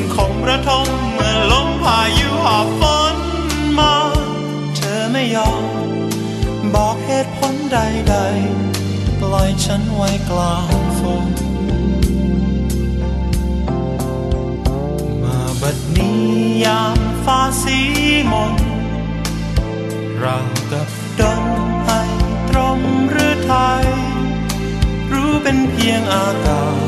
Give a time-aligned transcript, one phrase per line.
[0.00, 2.82] งคมระทมเมื่อลมพายุหอบฝ
[3.14, 3.16] น
[3.78, 3.94] มา
[4.76, 5.64] เธอไม่ยอม
[6.74, 11.28] บอกเหตุผลใดๆ ปล่อยฉันไว้กลางฝน
[15.22, 16.20] มาบัดนี้
[16.64, 17.78] ยามฟ้าสี
[18.32, 18.54] มน
[20.18, 20.36] เรา
[20.72, 20.88] กับ
[21.20, 21.42] ดน
[21.84, 22.00] ไห้
[22.48, 23.84] ตรมหรือไทย
[25.12, 26.78] รู้เป็นเพียงอากาศ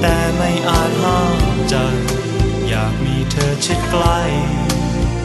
[0.00, 1.76] แต่ไม่อาจห้ามใจ
[2.74, 4.20] อยากมีเธอชิดใกล้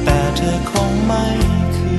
[0.03, 1.25] แต่เธอคงไม่
[1.75, 1.96] คือ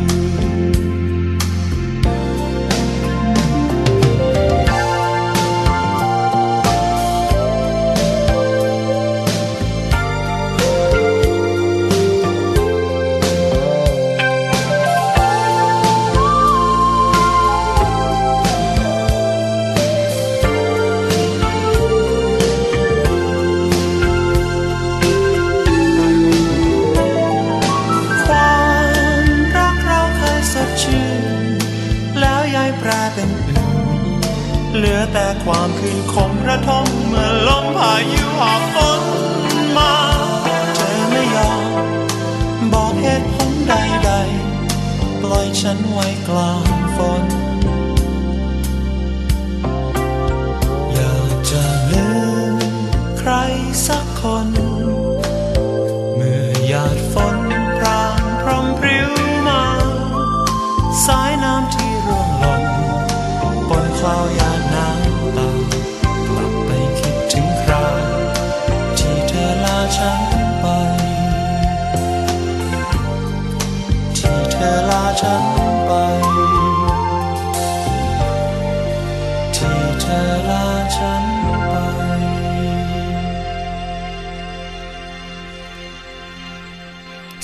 [34.78, 39.03] เหลือแต่ความคืนคมระทมเมื่อลมพายุหอบฝน
[39.77, 39.94] มา
[40.75, 41.62] เธอไม่ยอม
[42.72, 47.25] บอกเหตุผลใดๆ ปล่อยฉันไว้กลางฝน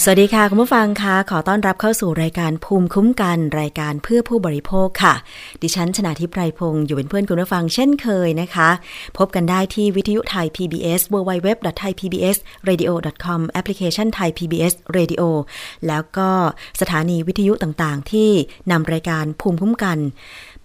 [0.07, 5.15] สวัสดีค่ะ คุณผู้ฟังคะขอต้อนรับเข้าสู่รายการภูมิคุ้มกันรายการเพื่อผู้บริโภคค่ะ
[5.63, 8.71] ดิฉันชนะทิพไพรพงศ์อยู่เป็นเพื่อนคุณผู้ฟังเช่นเคยนะคะ
[9.19, 15.23] พบกันได้ที่วิทยุไทย PBS www.thaipbsradio.com แอปพลิเคชันไทย PBS Radio
[15.89, 16.29] แล้วก็
[16.81, 18.31] สถานีวิทยุต่างๆ ที่
[18.71, 19.99] นำรายการภูมิคุ้มกัน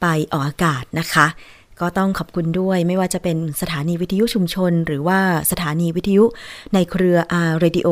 [0.02, 1.28] ไปออกอากาศนะคะ
[1.82, 5.20] ก็ต้องขอบคุณด้วยไม่ว่าจะเป็นสถานีวิทยุชุมชน หรือว่า
[5.52, 6.24] สถานีวิทยุ
[6.74, 7.90] ในเครืออาร์เรดิโอ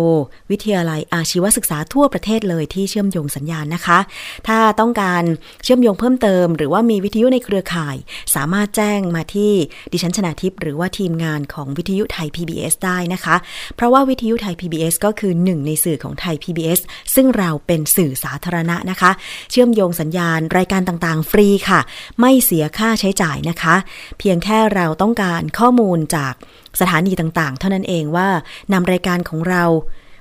[0.52, 4.00] วิทยาลัยอาชีวศึกษาทั่วประเทศเลยที่เชื่อมโยงสัญญาณนะคะ
[4.48, 5.24] ถ้าต้องการ
[5.64, 7.96] เชื่อมโยงเพิ่มเติม หรือว่ามีวิทยุในเครือข่าย
[8.36, 9.54] สามารถแจ้งมาที่
[9.92, 13.36] ดิฉันชนาทิพย์หรือว่าทีมงานของวิทยุไทย PBS ได้นะคะ
[13.76, 16.80] เพราะว่าวิทยุไทย PBS ก็คือหนึ่งในสื่อของไทย PBS
[17.16, 19.12] ซึ่งเราเป็นสื่อสาธารณะนะคะ
[19.52, 21.80] เชื่อมโยงสัญญาณรายการต่างๆ ฟรีค่ะ
[22.20, 23.76] ไม่เสียค่าใช้จ่ายนะคะ
[24.20, 26.34] เพียงแค่เราต้องการข้อมูลจาก
[26.80, 28.28] สถานีต่างๆ เท่านั้นเองว่า
[28.74, 29.64] นำรายการของเรา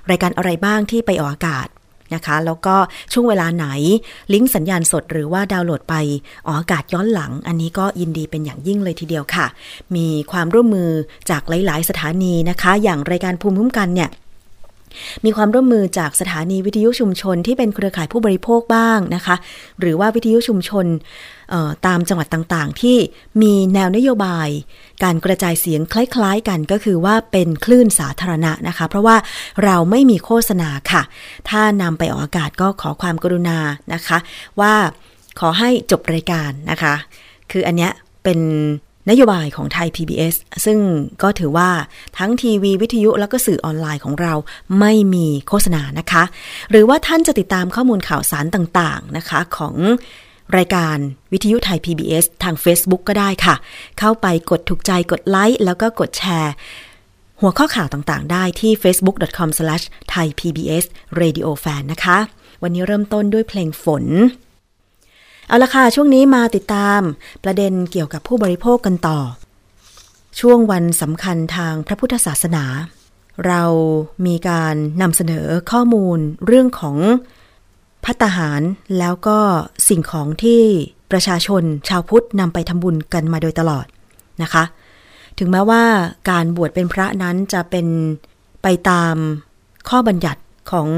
[0.09, 1.67] รายการอะไรบ้างที่ไปออกอากาศ
[2.15, 2.75] นะคะ แล้วก็
[3.13, 3.65] ช่วงเวลาไหน
[4.33, 5.95] ลิงก์สัญญาณสดหรือว่าดาวน์โหลดไป
[6.45, 9.45] ออกอากาศย้อนหลัง อันนี้ก็ยินดีเป็นอย่างยิ่งเลยทีเดียวค่ะ
[9.95, 10.91] มีความร่วมมือ
[11.29, 14.09] จากหลาย ๆ สถานีนะคะ อย่างรายการภูมิคุ้มกันเนี่ย
[15.25, 19.35] มีความร่วมมือจากสถานีวิทยุชุมชนที่เป็นเครือข่ายผู้บริโภคบ้างนะคะ
[19.79, 20.85] หรือว่าวิทยุชุมชน
[21.87, 22.97] ตามจังหวัดต่างๆ ที่
[23.41, 24.49] มีแนวนโยบาย
[25.03, 29.17] การกระจายเสียงคล้ายๆ กันก็คือว่าเป็นคลื่นสาธารณะนะคะ เพราะว่า
[29.63, 31.01] เราไม่มีโฆษณาค่ะ
[31.49, 33.57] ถ้านำไปออกอากาศก็ขอความกรุณา
[33.93, 34.17] นะคะ
[34.59, 34.73] ว่า
[35.39, 36.93] ขอให้จบรายการนะคะ
[37.51, 37.91] คืออันเนี้ย
[38.23, 38.39] เป็น
[39.09, 40.79] นโยบายของไทย PBS ซึ่ง
[41.23, 41.69] ก็ถือว่า
[42.17, 44.33] ทั้งทีวีวิทยุแล้วก็สื่อออนไลน์ของเรา
[44.79, 46.23] ไม่มีโฆษณานะคะ
[46.69, 49.75] หรือว่าท่านจะติดตามข้อมูลข่าวสารต่างๆนะคะของ
[50.57, 50.97] รายการ
[51.33, 53.55] วิทยุไทย PBS ทาง Facebook ก็ได้ค่ะ
[53.99, 56.53] เข้าไปกดถูกใจกดไลค์แล้วก็กดแชร์
[57.41, 62.17] หัวข้อข่าวต่างๆ ได้ที่ facebook.com/thaipbsradiofan นะคะ
[62.63, 64.03] วันนี้เริ่มต้นด้วยเพลงฝน
[65.47, 67.01] เอาละค่ะ ช่วงนี้มาติดตาม
[67.43, 69.19] ประเด็นเกี่ยวกับผู้บริโภคกันต่อ
[70.39, 72.63] ช่วงวันสำคัญทางพระพุทธศาสนา
[73.47, 73.63] เรา
[74.25, 76.97] มีการนำเสนอข้อมูลเรื่องของ
[78.05, 78.61] พัตหาร
[78.99, 79.39] แล้วก็
[79.89, 80.61] สิ่งของที่
[81.11, 83.85] ประชาชนชาวพุทธนำไปทำบุญกันมาโดยตลอด
[84.41, 84.63] นะคะ
[85.37, 85.83] ถึงแม้ว่า
[86.29, 87.87] การบวชเป็นพระนั้นจะเป็น
[88.63, 89.15] ไปตาม
[89.89, 90.41] ข้อบัญญัติ
[90.71, 90.89] ของ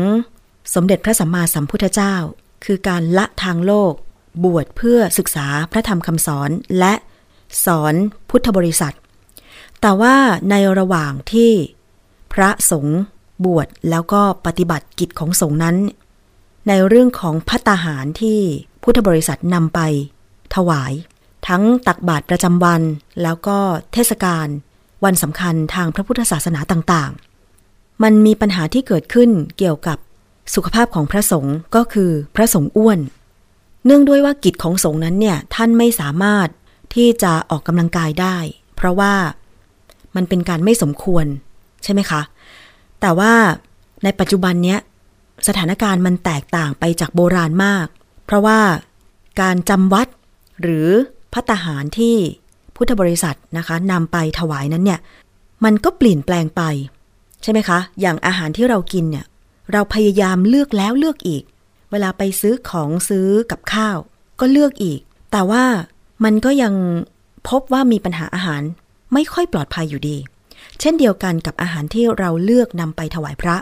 [0.73, 2.15] สมเด็จพระสัมมาสัมพุทธเจ้า
[2.65, 3.93] คือการละทางโลก
[4.43, 6.49] บวชเพื่อศึกษาพระธรรมคำสอน
[6.79, 6.93] และ
[7.65, 7.93] สอน
[8.29, 8.95] พุทธบริษัท
[9.81, 10.15] แต่ว่า
[10.49, 11.51] ในระหว่างที่
[12.33, 12.99] พระสงฆ์
[13.45, 15.77] บวชแล้วก็ปฏิบัติกิจของสงฆ์นั้น
[16.67, 18.39] ในเรื่องของพัตตาหารที่
[18.83, 19.79] พุทธบริษัทนำไป
[20.55, 20.93] ถวาย
[21.47, 22.81] ทั้งตักบาตรประจำวัน
[23.23, 23.57] แล้วก็
[23.93, 24.47] เทศกาล
[25.03, 29.97] วันสำคัญทางพระพุทธศาสนาต่างๆ มันมีปัญหาที่เกิดขึ้นเกี่ยวกับ
[30.55, 32.99] สุขภาพของพระสงฆ์ก็คือพระสงฆ์อ้วน
[33.85, 36.47] เนื่องด้วยว่ากิจของสงฆ์นั้นเนี่ยท่านไม่สามารถ
[36.95, 38.37] ที่จะออกกำลังกายได้
[38.75, 39.13] เพราะว่า
[40.15, 41.25] มันเป็นการไม่สมควร
[41.83, 42.21] ใช่ไหมคะ
[43.01, 43.33] แต่ว่า
[44.03, 44.79] ในปัจจุบันเนี้ย
[45.47, 47.87] สถานการณ์มันแตกต่างไปจากโบราณมาก
[48.25, 48.59] เพราะว่า
[49.41, 50.07] การจำวัด
[50.61, 50.87] หรือ
[51.33, 52.15] พัตหารที่
[52.75, 54.99] พุทธบริษัทนะคะนำไปถวายนั้นเนี่ย
[55.63, 56.61] มันก็เปลี่ยนแปลงไป
[57.43, 59.25] ใช่ไหมคะ อย่างอาหารที่เรากินเนี่ย
[59.71, 61.43] เราพยายามเลือกแล้วเลือกอีก
[61.91, 63.97] เวลาไปซื้อของซื้อกับข้าว
[64.39, 64.99] ก็เลือกอีก
[65.31, 65.65] แต่ว่า
[66.23, 66.73] มันก็ยัง
[67.49, 68.61] พบว่ามีปัญหาอาหาร
[69.13, 70.17] ไม่ค่อยปลอดภัยอยู่ดี
[70.79, 73.57] เช่นเดียวกันกับอาหารที่เราเลือกนำไปถวายพระ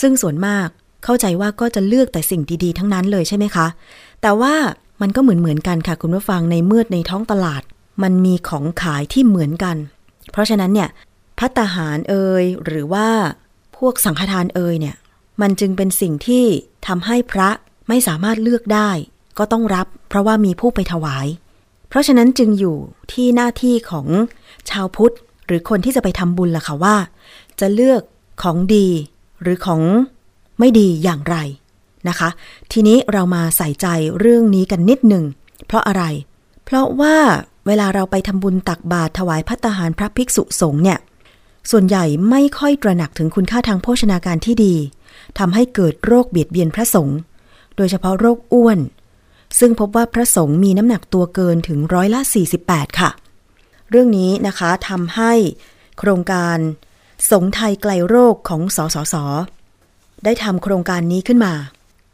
[0.00, 0.68] ซึ่งส่วนมาก
[1.04, 3.66] เข้าใจว่าก็จะเลือกแต่สิ่งดีๆ ทั้งนั้นเลยใช่ไหมคะ
[4.22, 4.54] แต่ว่า
[5.00, 7.62] มันก็เหมือนเหมือนกันค่ะคุณผู้ฟังในเมื่อในท้องตลาด
[8.02, 9.76] มันมีของขายที่เหมือนกัน
[10.30, 10.88] เพราะฉะนั้นเนี่ย
[11.38, 13.08] พัตหารเอยหรือว่า
[13.76, 14.96] พวกสังฆทานเอยเนี่ย
[15.40, 16.44] มันจึงเป็นสิ่งที่
[16.86, 17.48] ทำให้พระ
[17.88, 18.90] ไม่สามารถเลือกได้
[19.38, 21.26] ก็ต้องรับเพราะว่ามีผู้ไปถวาย
[21.88, 22.76] เพราะฉะนั้นจึงอยู่
[23.12, 24.06] ที่หน้าที่ของ
[24.70, 25.14] ชาวพุทธ
[25.46, 26.96] หรือคนที่จะไปทำบุญล่ะค่ะว่า
[27.60, 28.02] จะเลือก
[28.42, 28.88] ของดี
[29.42, 29.82] หรือของ
[30.58, 31.36] ไม่ดีอย่างไร
[32.08, 32.28] นะคะ
[32.72, 33.86] ทีนี้เรามาใส่ใจ
[34.18, 35.24] เรื่องนี้กันนิดหนึ่ง
[35.66, 36.04] เพราะอะไร
[36.64, 37.16] เพราะว่า
[37.66, 40.98] เวลาเราไปทำบุญตักบาตรถวายพัตาหารพระภิกษุสงฆ์เนี่ย
[41.70, 44.74] ส่วนใหญ่ไม่ค่อยตระหนักถึงคุณค่าทางโภชนาการที่ดี
[45.38, 47.18] ทำให้เกิดโรคเบียดเบียนพระสงฆ์
[47.76, 48.78] โดยเฉพาะโรคอ้วน
[49.58, 52.20] ซึ่งพบว่าพระสงฆ์มีน้ำหนักตัวเกินถึงร้อยละ
[52.60, 53.10] 48 ค่ะ
[53.90, 55.32] เรื่องนี้นะคะทำให้
[55.98, 56.58] โครงการ
[57.30, 59.14] สงไทยไกลโรคของสสส
[60.24, 61.54] ได้ทำโครงการนี้ขึ้นมา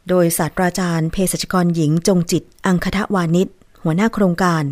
[0.09, 3.47] โดยศาสตราจารย์เภสัชกรหญิงจงจิต อังคทวานิช
[3.83, 4.63] หัวหน้าโครงการ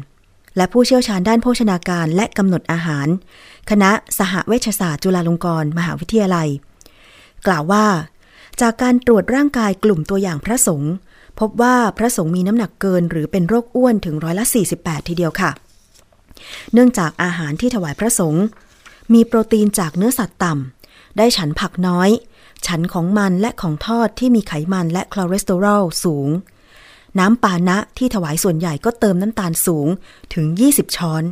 [0.57, 3.07] และผู้เชี่ยวชาญด้านโภชนาการและกำหนดอาหาร
[3.69, 6.49] คณะสหเวชศาสตร์จุฬาลงกรณ์มหาวิทยาลัย
[7.47, 7.85] กล่าวว่า
[8.61, 10.93] จากการตรวจร่างกายกลุ่มตัวอย่างพระสงฆ์
[11.39, 14.45] พบว่าพระสงฆ์มีน้ำหนักเกินหรือเป็นโรคอ้วนถึงร้อยละ
[14.77, 15.51] 48 ทีเดียวค่ะ
[16.73, 18.43] เนื่องจากอาหารที่ถวายพระสงฆ์
[19.13, 22.09] มีโปรตีนจากเนื้อสัตว์ต่ำ ได้ฉันผักน้อย
[22.67, 26.29] ฉันของมันและของทอดที่มีไขมันและคอเลสเตอรอลสูง
[27.19, 29.87] น้ำปานะที่ถวายส่วนใหญ่ก็เติมน้ำตาลสูง
[30.33, 31.23] ถึง 20 ช้อน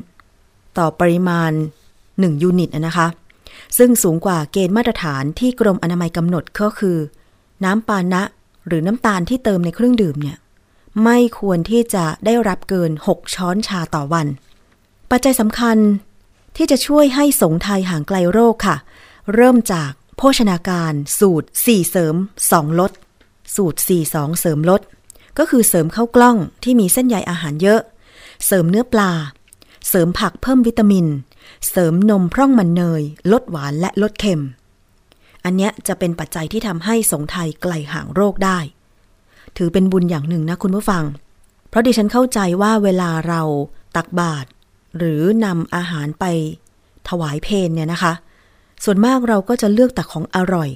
[0.77, 1.51] ต่อปริมาณ
[1.97, 3.07] 1 ยูนิตนะคะ
[3.77, 6.97] ซึ่งสูงกว่าเกณฑ์มาตรฐานที่กรมอนามัยกำหนดก็คือ
[7.63, 8.23] น้ำปานะ
[8.67, 10.37] หรือน้ำตาลที่เติมในเครื่องดื่มเนี่ย
[11.03, 14.27] ไม่ควรที่จะได้รับเกิน 6 ช้อนชาต่อวัน
[15.11, 15.77] ปัจจัยสำคัญ
[16.57, 18.77] ที่จะช่วยให้สงไทยห่างไกลโรคค่ะ
[19.33, 22.15] เริ่มจากโภชนาการสูตร 4 เสริม
[22.47, 22.91] 2 ลด
[23.55, 24.81] สูตร 4 2 เสริมลด
[25.37, 27.81] ก็คือเสริมข้าวกล้องที่มีเส้นใยอาหารเยอะ
[28.45, 29.11] เสริมเนื้อปลา
[29.89, 31.05] เสริมผักเพิ่มวิตามิน
[31.69, 33.01] เสริมนมพร่องมันเนย
[33.31, 34.43] ลดหวานและลดเค็ม
[35.43, 38.59] อันนี้จะเป็นปัจจัยที่ทำให้สงไทยไกลห่างโรคได้
[39.57, 41.03] ถือเป็นบุญอย่างหนึ่งนะคุณผู้ฟัง
[41.69, 43.41] เพราะดิฉันเข้าใจว่าเวลาเรา
[43.95, 44.47] ตักบาตร
[44.97, 46.25] หรือนำอาหารไป
[47.09, 48.13] ถวายเพนเนี่ยนะคะ
[48.83, 50.69] ส่วนมากเราก็จะเลือกแต่ของอร่อย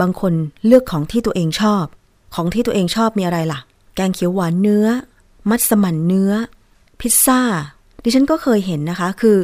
[0.00, 0.32] บางคน
[0.66, 1.84] เลือกของที่ตัวเองชอบ
[2.34, 3.60] ของที่ตัวเองชอบมีอะไรล่ะ
[3.94, 4.86] แกงเขียวหวานเนื้อ
[5.50, 6.32] มัสมั่นเนื้อ
[7.00, 7.40] พิซซ่า
[8.02, 9.36] ดิฉันก็เคยเห็นนะคะ คือ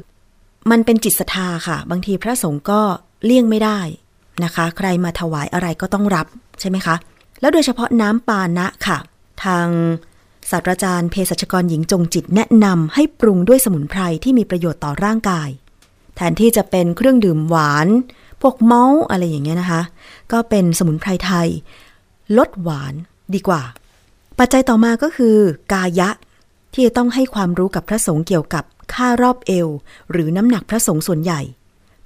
[0.71, 2.81] มันเป็นจิตศรัทธาค่ะ บางทีพระสงฆ์ก็
[3.25, 3.81] เลี่ยงไม่ได้
[4.45, 6.27] นะคะ ใครมาถวายอะไรก็ต้องรับ
[6.61, 6.95] ใช่ไหมคะ
[7.41, 8.99] แล้วโดยเฉพาะน้ำปานะค่ะ
[9.45, 9.69] ทาง
[10.51, 15.49] ศาสตราจารย์เภสัชกรหญิงจงจิตแนะนำให้ปรุงด้วยสมุนไพรที่มีประโยชน์ต่อร่างกาย
[16.17, 17.89] แทนที่จะเป็นเครื่องดื่มหวาน
[18.43, 19.83] พวกเมาส์อะไรอย่างเงี้ยนะคะ
[20.33, 21.49] ก็เป็นสมุนไพรไทย
[22.39, 22.95] ลดหวาน
[23.35, 23.63] ดีกว่า
[24.39, 25.37] ปัจจัยต่อมาก็คือ
[25.73, 26.11] กายะ
[26.73, 28.65] ที่จะต้องให้ความรู้กับพระสงฆ์เกี่ยวกับ
[28.95, 29.69] ค่ารอบเอว
[30.11, 31.41] หรือน้ำหนักพระสงฆ์ส่วนใหญ่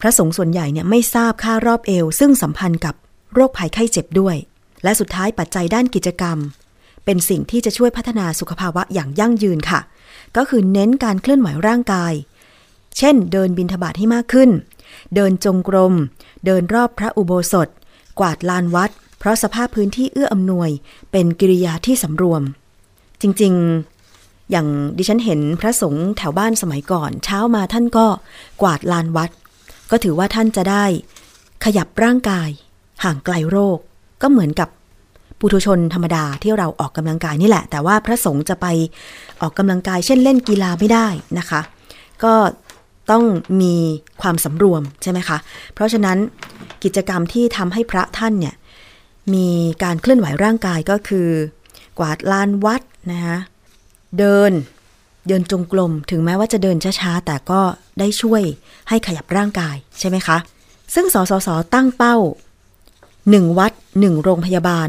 [0.00, 2.95] พระสงฆ์ส่วนใหญ่เนี่ยไม่ทราบค่ารอบเอว ซึ่งสัมพันธ์กับ
[3.35, 4.37] โรคภัยไข้เจ็บด้วย
[4.85, 6.38] และสุดท้ายปัจจัยด้านกิจกรรม
[7.04, 9.80] เป็นสิ่งที่จะช่วยพัฒนาสุขภาวะอย่างยั่งยืนค่ะ
[10.37, 12.12] ก็คือเน้นการเคลื่อนไหวร่างกาย
[12.99, 14.50] เช่น เดินบินทบาทให้มากขึ้น
[15.14, 15.95] เดินจงกรม
[16.47, 17.68] เดินรอบพระอุโบสถ
[18.18, 20.71] กวาดลานวัด เพราะสภาพพื้นที่เอื้ออำนวย
[21.12, 22.42] เป็นกิริยาที่สำรวม
[23.21, 23.95] จริงๆ
[24.50, 24.66] อย่าง
[24.98, 28.06] ดิฉันเห็นพระสงฆ์แถวบ้านสมัยก่อน เช้ามาท่านก็
[28.62, 29.30] กวาดลานวัด
[29.90, 30.84] ก็ถือว่าท่านจะได้
[31.64, 32.48] ขยับร่างกาย
[33.04, 33.78] ห่างไกลโรค
[34.22, 34.68] ก็เหมือนกับ
[35.38, 38.66] ปุถุชนธรรมดาที่เราออกกำลังกายนี่แหละ แต่ว่าพระสงฆ์จะไป
[39.40, 41.06] ออกกำลังกาย เช่นเล่นกีฬาไม่ได้
[41.38, 41.60] นะคะ
[42.24, 42.34] ก็
[43.10, 43.24] ต้อง
[43.60, 43.74] มี
[44.22, 45.38] ความสำรวมใช่ไหมคะ
[45.74, 46.18] เพราะฉะนั้น
[46.84, 48.54] กิจกรรมที่ทำให้พระท่านเนี่ย
[49.34, 49.48] มี
[49.82, 51.28] การเคลื่อนไหวร่างกายก็คือ
[51.98, 53.38] กวาดลานวัดนะคะ
[54.18, 54.52] เดิน
[55.28, 57.61] เดินจงกรมถึงแม้ว่าจะเดินช้าๆ แต่ก็
[57.99, 58.42] ได้ช่วย
[58.88, 60.38] ให้ขยับร่างกายใช่ไหมคะ
[60.94, 62.16] ซึ่งสสสตั้งเป้า
[62.87, 64.88] 1 วัด 1 โรงพยาบาล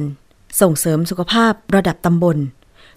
[0.62, 2.38] ส่งเสริมสุขภาพระดับตำบล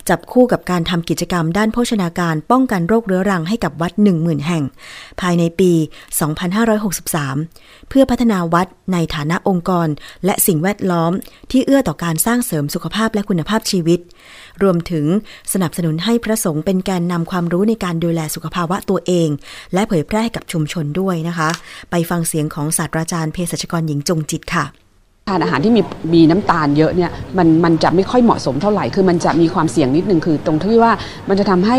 [0.09, 4.65] จับคู่กับการทำกิจกรรมด้านโภชนาการป้องกันโรคเรื้อรังให้กับวัด 10,000 แห่ง
[5.21, 5.73] ภายในปี
[6.57, 9.89] 2563 เพื่อพัฒนาวัดในฐานะองค์กร
[10.25, 11.13] และสิ่งแวดล้อม
[11.51, 14.01] ที่เอื้อต่อการสร้างเสริมสุขภาพและคุณภาพชีวิต
[14.63, 15.07] รวมถึง
[15.53, 19.29] สนับสนุนให้พระสงฆ์เป็นแกนนำความรู้ในการดูแลสุขภาวะตัวเอง
[19.75, 21.51] และเผยแพร่ให้กับชุมชนด้วยนะคะ
[21.91, 24.65] ไปฟังเสียงของศาสตราจารย์เภสัชกรหญิงจงจิตค่ะ
[25.29, 25.83] ทานอาหารที่มี
[26.15, 30.93] มีน้ำตาลเยอะเนี่ยมันมันจะไม่ค่อยเหมาะสมเท่าไหร่คือมันจะมีความเสี่ยงนิดนึงคือ ตรงที่ว่า
[31.29, 31.77] มันจะทำให้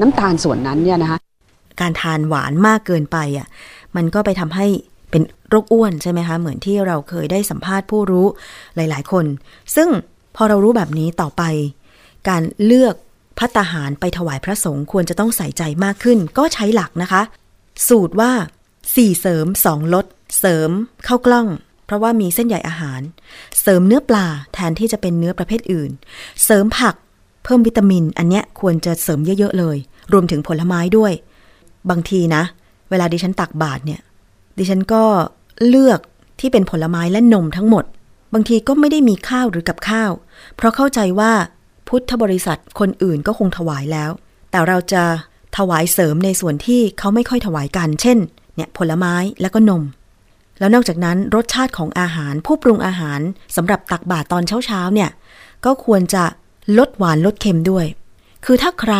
[0.00, 1.18] น้ำตาลส่วนนั้นเนี่ยนะคะ
[1.80, 3.46] การทานหวานมากเกินไปอะ
[3.96, 4.66] มันก็ไปทำให้
[5.10, 8.26] เป็นโรคอ้วนใช่ไหมคะเหมือนที่เราเคยได้สัมภาษณ์ผู้รู้
[8.76, 9.24] หลาย ๆ คน
[9.76, 9.88] ซึ่ง
[10.36, 11.42] พอเรารู้แบบนี้ต่อไป
[12.28, 12.94] การเลือก
[13.38, 17.22] พัตาหารไปถวายพระสงฆ์ควรจะต้องใส่ใจมากขึ้น ก็ใช้หลักนะคะ
[17.88, 18.32] สูตรว่า
[18.80, 20.06] 4เสริม2ลด
[20.38, 20.70] เสริม
[21.04, 21.48] เข้ากล้อง
[21.86, 23.00] เพราะว่ามีเส้นใยอาหาร
[23.60, 25.90] เสริมเนื้อปลาแทนที่จะเป็นเนื้อประเภทอื่น
[26.44, 26.94] เสริมผัก
[27.44, 29.76] เพิ่มวิตามิน อันเนี้ยควรจะเสริมเยอะๆเลย
[30.12, 31.12] รวมถึงผลไม้ด้วย
[31.90, 32.42] บางทีนะ
[32.90, 34.00] เวลาดิฉันตักบาตรเนี่ย
[34.58, 35.04] ดิฉันก็
[35.68, 36.00] เลือก
[36.40, 37.84] ที่เป็นผลไม้และนมทั้งหมด
[38.34, 40.10] บางทีก็ไม่ได้มีข้าวหรือกับข้าว
[40.56, 41.32] เพราะเข้าใจว่า
[41.88, 44.10] พุทธบริษัทคนอื่นก็คงถวายแล้ว
[44.50, 45.04] แต่เราจะ
[45.56, 48.18] ถวายเสริมในส่วนที่เขาไม่ค่อยถวายกัน เช่น
[48.54, 49.82] เนี่ยผลไม้แล้วก็นม
[50.58, 53.20] แล้วนอกจากนั้นรสชาติของอาหารผู้ปรุงอาหาร
[53.56, 55.10] สำหรับตักบาตรตอนเช้าๆเนี่ย
[55.64, 56.24] ก็ควรจะ
[56.78, 57.86] ลดหวานลดเค็มด้วย
[58.44, 58.94] คือถ้าใคร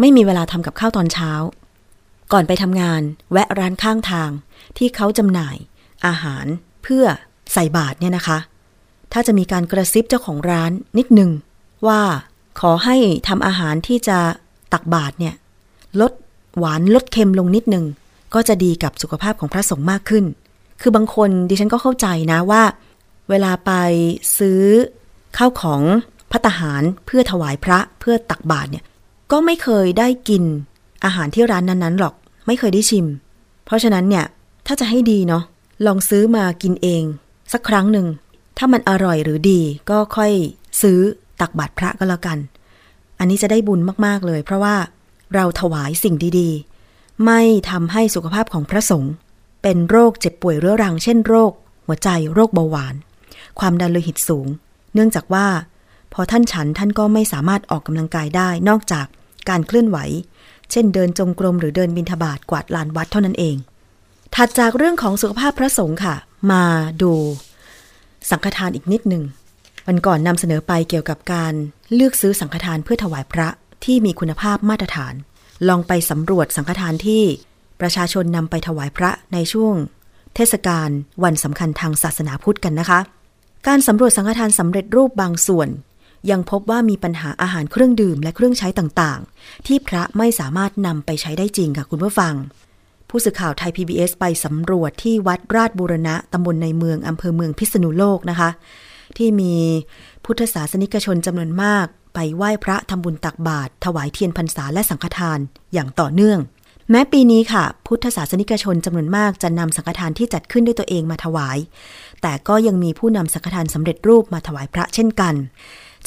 [0.00, 1.32] ไม่มีเวลาทำกับข้าวตอนเช้า
[2.32, 4.30] ก่อนไปทำงานแวะร้านข้างทาง
[4.78, 5.56] ที่เขาจำหน่าย
[6.06, 6.46] อาหาร
[6.82, 7.04] เพื่อ
[7.52, 8.38] ใส่บาตรเนี่ยนะคะ
[9.12, 11.30] ถ้าจะมีการกระซิบเจ้าของร้านนิดหนึ่ง
[11.86, 12.00] ว่า
[12.60, 12.96] ขอให้
[13.28, 14.18] ทำอาหารที่จะ
[14.72, 15.34] ตักบาตรเนี่ย
[16.00, 16.12] ลด
[16.58, 17.84] หวานลดเค็มลงนิดนึง
[18.34, 20.24] ก็จะดีกับสุขภาพของพระสงฆ์มากขึ้น
[20.80, 22.62] คือบางคนดิฉันก็เข้าใจนะว่า
[23.30, 23.72] เวลาไป
[24.38, 24.62] ซื้อ
[25.36, 25.82] ข้าวของ
[26.30, 28.84] พัตหารเพื่อถวายพระเพื่อตักบาตรเนี่ย
[29.32, 30.42] ก็ไม่เคยได้กิน
[31.04, 32.14] อาหารที่ร้านนั้นๆหรอก
[32.46, 33.06] ไม่เคยได้ชิม
[33.64, 34.24] เพราะฉะนั้นเนี่ย
[34.66, 35.42] ถ้าจะให้ดีเนาะ
[35.86, 37.02] ลองซื้อมากินเอง
[37.52, 38.06] สักครั้งหนึ่ง
[38.58, 39.60] ถ้ามันอร่อยหรือดี
[39.90, 40.32] ก็ค่อย
[40.82, 40.98] ซื้อ
[41.42, 42.38] ตักบาตรพระก็แล้วกัน
[43.18, 44.76] อันนี้จะได้บุญมากๆเลย เพราะว่า
[45.34, 49.12] เราถวายสิ่งดีๆ ไม่ทำให้สุขภาพของพระสงฆ์
[49.62, 51.52] เป็นโรคเจ็บป่วยเรื้อรัง เช่นโรค
[51.86, 52.94] หัวใจโรคเบาหวาน
[53.58, 54.46] ความดันโลหิตสูง
[54.94, 55.46] เนื่องจากว่า
[56.12, 59.06] พอท่านฉันท่านก็ไม่สามารถออกกำลังกายได้นอกจาก
[59.48, 59.98] การเคลื่อนไหว
[60.70, 63.56] เช่นเดินจงกรมหรือเดินบินทบาทกวาดลานวัดเท่านั้นเอง
[64.34, 66.14] ถัดจากเรื่องของสุขภาพพระสงฆ์ค่ะ
[66.52, 66.62] มา
[67.02, 67.12] ดู
[68.30, 69.22] สังฆทานอีกนิดหนึ่ง
[69.86, 71.52] วันก่อนนำเสนอไปเกี่ยวกับการ
[71.94, 73.48] เลือกซื้อสังฆทานเพื่อถวายพระ
[73.84, 75.14] ที่มีคุณภาพมาตรฐาน
[75.68, 77.22] ลองไปสำรวจสังฆทานที่
[77.80, 79.74] ประชาชนนำไปถวายพระในช่วง
[80.34, 80.88] เทศกาล
[81.24, 83.00] วันสำคัญทางศาสนาพุทธกันนะคะ
[83.66, 85.68] การสำรวจสังฆทานสำเร็จรูปบางส่วน
[86.30, 92.34] ยังพบว่ามีปัญหาอาหารเครื่องดื่มและเครื่องใช้ต่างๆ ที่พระไม่สามารถนำไปใช้ได้จริงค่ะคุณผู้ฟัง
[93.08, 98.50] ผู้สื่อข่าวไทย PBS ไปสำรวจที่วัดราชบูรณะตำบลในเมืองอำเภอเมืองพิษณุโลกนะคะ
[99.18, 99.54] ที่มี
[100.24, 105.38] พุทธศาสนิกชนจำนวนมากไปไหว้พระทำบุญตักบาตรถวายเทียนพรรษาและสังฆทาน
[105.72, 106.38] อย่างต่อเนื่อง
[106.90, 111.58] แม้ปีนี้ค่ะ พุทธศาสนิกชนจำนวนมากจะนำสังฆทานที่จัดขึ้นด้วยตัวเองมาถวาย
[112.22, 115.34] แต่ก็ยังมีผู้นำสังฆทานสำเร็จรูปมาถวายพระเช่นกัน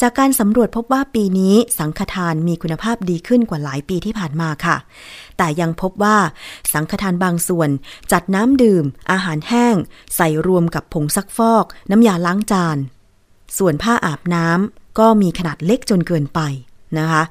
[0.00, 4.76] จากการสำรวจพบว่าปีนี้สังฆทานมีคุณภาพดีขึ้นกว่าหลายปีที่ผ่านมาค่ะ
[5.36, 6.16] แต่ยังพบว่า
[6.72, 7.70] สังฆทานบางส่วน
[8.12, 9.76] จัดน้ำดื่ม อาหารแห้ง
[10.16, 12.76] ใส่รวมกับผงซักฟอก น้ำยาล้างจาน
[13.58, 16.40] ส่วนผ้าอาบน้ำก็มีขนาดเล็กจนเกินไป
[16.98, 17.22] นะคะ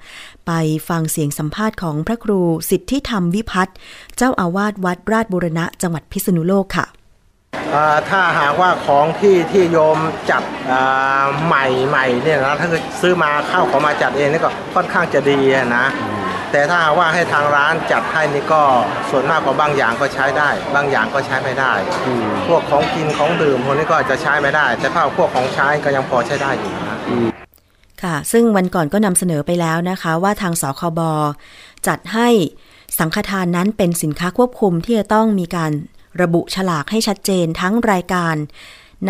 [0.48, 0.52] ไป
[0.90, 3.76] ฟังเสียงสัมภาษณ์ของพระครูสิทธิธรรมวิพัฒน์
[4.18, 6.86] เจ้าอาวาสวัดราชบุรณะจังหวัดพิษณุโลกค่ะ
[8.10, 9.98] ถ้าหากว่าของที่ที่โยม
[10.32, 10.44] จัด
[11.46, 12.68] ใหม่ใหม่เนี่ยนะถ้า
[13.02, 15.38] ซื้อมาเข้าของมาจัดเองนี่ก็ค่อนข้างจะดี
[15.78, 15.86] นะ
[16.58, 18.64] แต่ถ้าหากว่าให้ทางร้านจัดให้นี่ก็
[19.10, 21.74] ส่วนมากกว่าบางอย่างก็ใช้ได้ บางอย่างก็ใช้ไม่ได้
[22.48, 26.98] พวกของกินของดื่มพวกนี้ก็จะใช้ไม่ได้ แต่ถ้าพวกของใช้ก็ยังพอใช้ได้อยู่นะ
[28.04, 31.00] ค่ะ ซึ่งวันก่อนก็นำเสนอไปแล้วนะคะว่าทางสคบ
[31.88, 32.30] จัดให้
[33.00, 35.72] สังฆทานนั้นเป็นสินค้าควบคุมที่จะต้องมีการ
[36.22, 38.36] ระบุฉลากให้ชัดเจนทั้งรายการ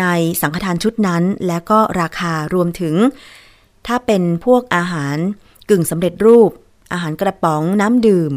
[0.00, 0.04] ใน
[0.40, 2.94] สังฆทานชุดนั้น และก็ราคารวมถึง
[3.86, 5.16] ถ้าเป็นพวกอาหาร
[5.70, 6.52] กึ่งสำเร็จรูป
[6.92, 8.32] อาหารกระป๋องน้ำดื่ม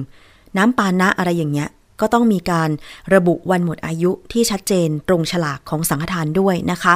[0.58, 1.70] น้ำปานะอะไรอย่างเงี้ย
[2.02, 2.70] ก็ต้องมีการ
[3.14, 6.96] ระบุวันหมดอายุที่ชัดเจนตรงฉลากของสังฆทานด้วยนะคะ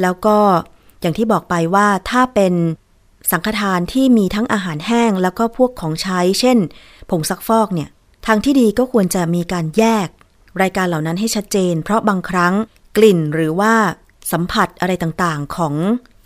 [0.00, 0.36] แล้วก็
[1.00, 2.54] อย่างที่บอกไปว่าถ้าเป็น
[3.30, 6.58] สังฆทานที่มีทั้งอาหารแห้งแล้วก็พวกของใช้ เช่น
[7.10, 7.88] ผงซักฟอกเนี่ย
[8.26, 10.08] ทางที่ดีก็ควรจะมีการแยก
[10.62, 12.54] รายการเหล่านั้นให้ชัดเจน เพราะบางครั้ง
[12.96, 13.74] กลิ่นหรือว่า
[14.32, 15.74] สัมผัสอะไรต่างๆของ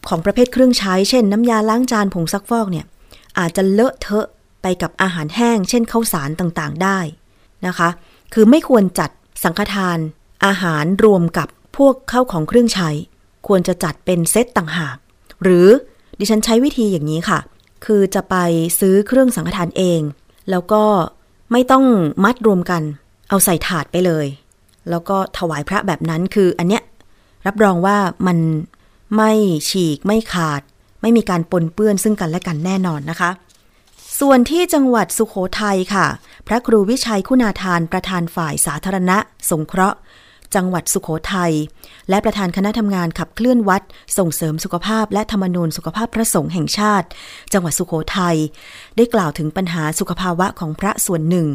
[0.08, 2.86] ของประเภทเครื่องใช้ เช่น น้ำยาล้างจานผงซักฟอกเนี่ย
[3.38, 4.26] อาจจะเลอะเทอะ
[4.62, 6.98] ไปกับอาหารแห้ง เช่นข้าวสารต่างๆได้
[7.66, 7.88] นะคะ
[8.34, 9.10] คือไม่ควรจัด
[9.44, 9.98] สังฆทาน
[10.46, 12.90] อาหารรวมกับพวกข้าวของเครื่องใช้
[13.46, 14.96] ควรจะจัดเป็นเซตต่างหาก
[15.42, 15.68] หรือ
[16.18, 17.38] ดิฉันใช้วิธีอย่างนี้ค่ะ
[17.84, 18.36] คือจะไป
[18.80, 20.00] ซื้อเครื่องสังฆทานเอง
[20.50, 20.84] แล้วก็
[21.52, 21.84] ไม่ต้อง
[22.24, 22.82] มัดรวมกัน
[23.28, 24.26] เอาใส่ถาดไปเลย
[24.90, 26.82] แล้วก็ถวายพระแบบนั้นคืออันเนี้ย
[27.46, 28.38] รับรองว่ามัน
[29.16, 29.32] ไม่
[29.68, 30.62] ฉีกไม่ขาด
[31.02, 33.30] ไม่มีการปนเปื้อนซึ่งกันและกันแน่นอนนะคะ
[34.20, 36.06] ส่วนที่จังหวัดสุขโขทัยค่ะ
[36.46, 39.18] พระครูวิชัยคุณาทานประธานฝ่ายสาธารณะ
[39.50, 39.98] สงเคราะห์
[40.54, 41.52] จังหวัดสุขโขทัย
[42.08, 43.82] และประธานคณะทำงานขับเคลื่อนวัด
[44.18, 47.06] ส่งเสริมสุขภาพ และธรรมนูญสุขภาพพระสงฆ์แห่งชาติ
[47.52, 48.36] จังหวัดสุขโขทัย
[48.96, 51.46] ได้กล่าวถึงปัญหาสุขภาวะของพระส่วนหนึ่ง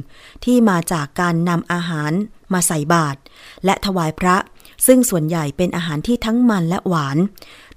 [0.45, 2.11] ที่มาจากการนำอาหาร
[2.53, 3.19] มาใส่บาตร
[3.65, 4.35] และถวายพระ
[4.87, 7.17] ซึ่งส่วนใหญ่เป็นอาหารที่ทั้งมันและหวาน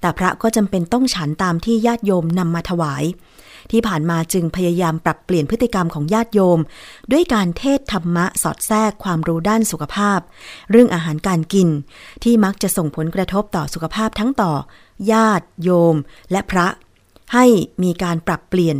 [0.01, 3.03] แต่พระก็จำเป็นต้องฉันตามที่ญาติโยมนำมาถวาย
[3.71, 6.59] ที่ผ่านมาจึงพยายามปรับเปลี่ยนพฤติกรรมของญาติโยม
[7.11, 10.19] ด้วยการเทศธรรมะสอดแทรกความรู้ด้านสุขภาพ
[10.71, 11.69] เรื่องอาหารการกิน
[12.23, 14.53] ที่มักจะส่งผลกระทบต่อสุขภาพทั้งต่อ
[15.11, 15.95] ญาติโยม
[16.31, 16.67] และพระ
[17.33, 17.45] ให้
[17.83, 18.77] มีการปรับเปลี่ยน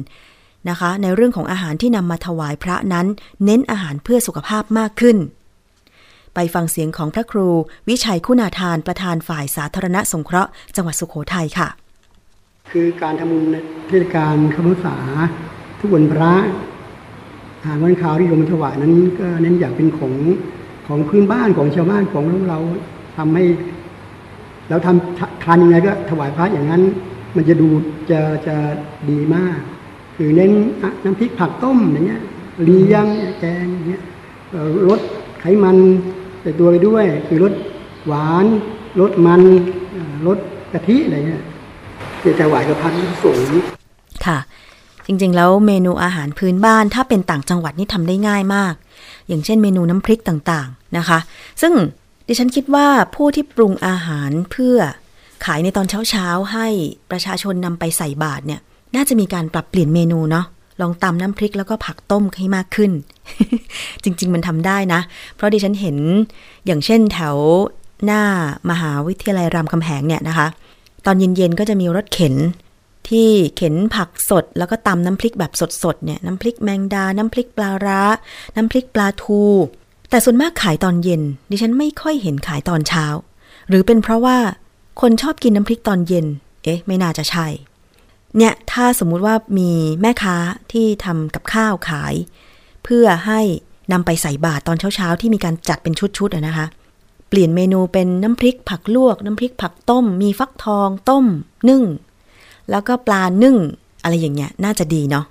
[0.70, 3.08] นะคะ ในเรื่องของอาหารที่นำมาถวายพระนั้น
[3.46, 5.18] เน้นอาหารเพื่อสุขภาพมากขึ้น
[6.36, 7.48] ไปฟังเสียงของพระครู
[7.90, 11.68] วิชัยคุณาทานประธานฝ่ายสาธารณสงเคราะห์จังหวัดสุโขทัยค่ะ
[12.72, 14.96] คือการทำบุญในเทศกาลคำพรรษา
[15.80, 16.34] ทุกวันพระ
[17.62, 20.14] อาหารวันข่าวที่โยมถวายนั้นก็เน้นอย่างเป็นของ
[20.88, 22.60] ของพื้นบ้านของชาวบ้านของเรา
[23.18, 23.44] ทำให้
[24.70, 26.82] เราทำทานยังไงก็ถวายพระอย่างนั้น
[27.36, 27.70] มันจะดู
[28.12, 28.56] จะจะ
[29.10, 29.60] ดีมาก
[30.16, 30.52] คือเน้น
[31.04, 32.22] น้ำพริกผักต้มอย่างเงี้ย
[32.64, 33.06] เลี้ยง
[33.40, 34.04] แกงอย่างเงี้ย
[34.88, 35.00] ลด
[35.40, 35.78] ไขมัน
[36.50, 37.54] แต่ตัวไปด้วย คือลด
[38.08, 38.46] หวาน
[39.00, 39.42] ลดมัน
[40.28, 40.38] ลด
[40.74, 41.44] กะทิอะไรเงี้ย
[42.24, 43.50] จะถวายกับพันสูง
[44.26, 44.40] ค่ะ
[45.06, 48.74] จริงๆ แล้วเมนูอาหารพื้นบ้านถ้าเป็นต่างจังหวัดนี่ทำได้ง่ายมาก
[49.28, 51.20] อย่างเช่นเมนูน้ำพริกต่างๆนะคะ
[51.62, 51.74] ซึ่ง
[52.28, 54.78] ดิฉันคิดว่าผู้ที่ปรุงอาหารเพื่อ
[55.46, 56.68] ขายในตอนเช้าๆให้
[57.12, 58.62] ประชาชนนำไปใส่บาตรเนี่ย
[58.96, 60.46] น่าจะมีการปรับเปลี่ยนเมนูเนาะ
[60.82, 62.92] ลองตำน้ำพริกแล้วก็ผักต้มให้มากขึ้น
[64.04, 65.02] จริง ๆ มันทำได้นะ
[65.36, 65.98] เพราะดิฉันเห็น
[66.66, 67.38] อย่างเช่นแถว
[68.06, 68.22] หน้า
[68.70, 70.48] มหาวิทยาลัยรามคำแหงเนี่ยนะคะ
[71.06, 72.36] ตอนเย็น ๆ ก็จะมีรถเข็น
[73.10, 75.52] ที่เข็นผักสดแล้วก็ตำน้ำพริกแบบ
[75.84, 78.02] สดๆเนี่ยน้ำพริกแมงดา น้ำพริกปลาร้า
[78.56, 79.42] น้ำพริกปลาทู
[80.10, 83.06] แต่ส่วนมากขายตอนเย็น ดิฉันไม่ค่อยเห็นขายตอนเช้า
[83.70, 84.38] หรือเป็นเพราะว่า
[85.02, 86.26] คนชอบกินน้ำพริกตอนเย็น
[86.64, 87.48] เอ๊ะ ไม่น่าจะใช่
[88.38, 90.36] เนี่ยถ้าสมมุติว่ามีแม่ค้า
[90.72, 92.14] ที่ทำกับข้าวขาย
[92.84, 93.40] เพื่อให้
[93.92, 96.66] นำไปใส่บาตรตอนเช้าๆ ที่มีการจัดเป็นชุดๆอะนะคะ
[97.30, 101.26] เปลี่ยนเมนูเป็นน้ำพริกผักลวก น้ำพริกผักต้ม มีฟักทองต้ม
[101.70, 101.84] นึ่ง
[102.72, 103.58] แล้วก็ปลานึ่ง
[104.04, 105.26] อะไรอย่างเงี้ยน่าจะดีเนาะ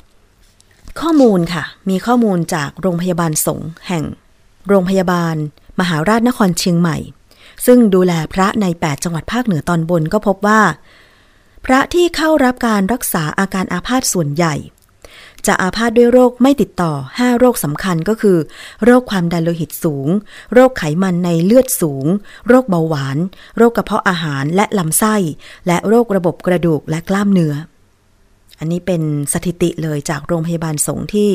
[1.00, 4.04] ข้อมูลค่ะ มีข้อมูลจากโรงพยาบาลสงฆ์แห่ง
[4.68, 5.34] โรงพยาบาล
[5.80, 6.96] มหาราชนครเชียงใหม่
[7.66, 10.60] ซึ่งดูแลพระใน 8 จังหวัดภาคเหนือตอนบนก็พบว่า
[11.64, 14.54] พระที่เข้ารับการรักษาอาการอาพาธส่วนใหญ่
[15.46, 18.38] จะอาพาธด้วยโรคไม่ติดต่อ 5 โรคสำคัญก็คือ
[18.84, 20.08] โรคความดันโลหิตสูง
[20.54, 22.06] โรคไขมันในเลือดสูง
[22.48, 23.18] โรคเบาหวาน
[23.56, 25.16] โรคกระเพาะอาหารและลำไส้
[25.66, 27.54] และโรคระบบกระดูกและกล้ามเนื้อ
[28.58, 31.30] อันนี้เป็นสถิติเลยจากโรงพยาบาลสงฆ์ที่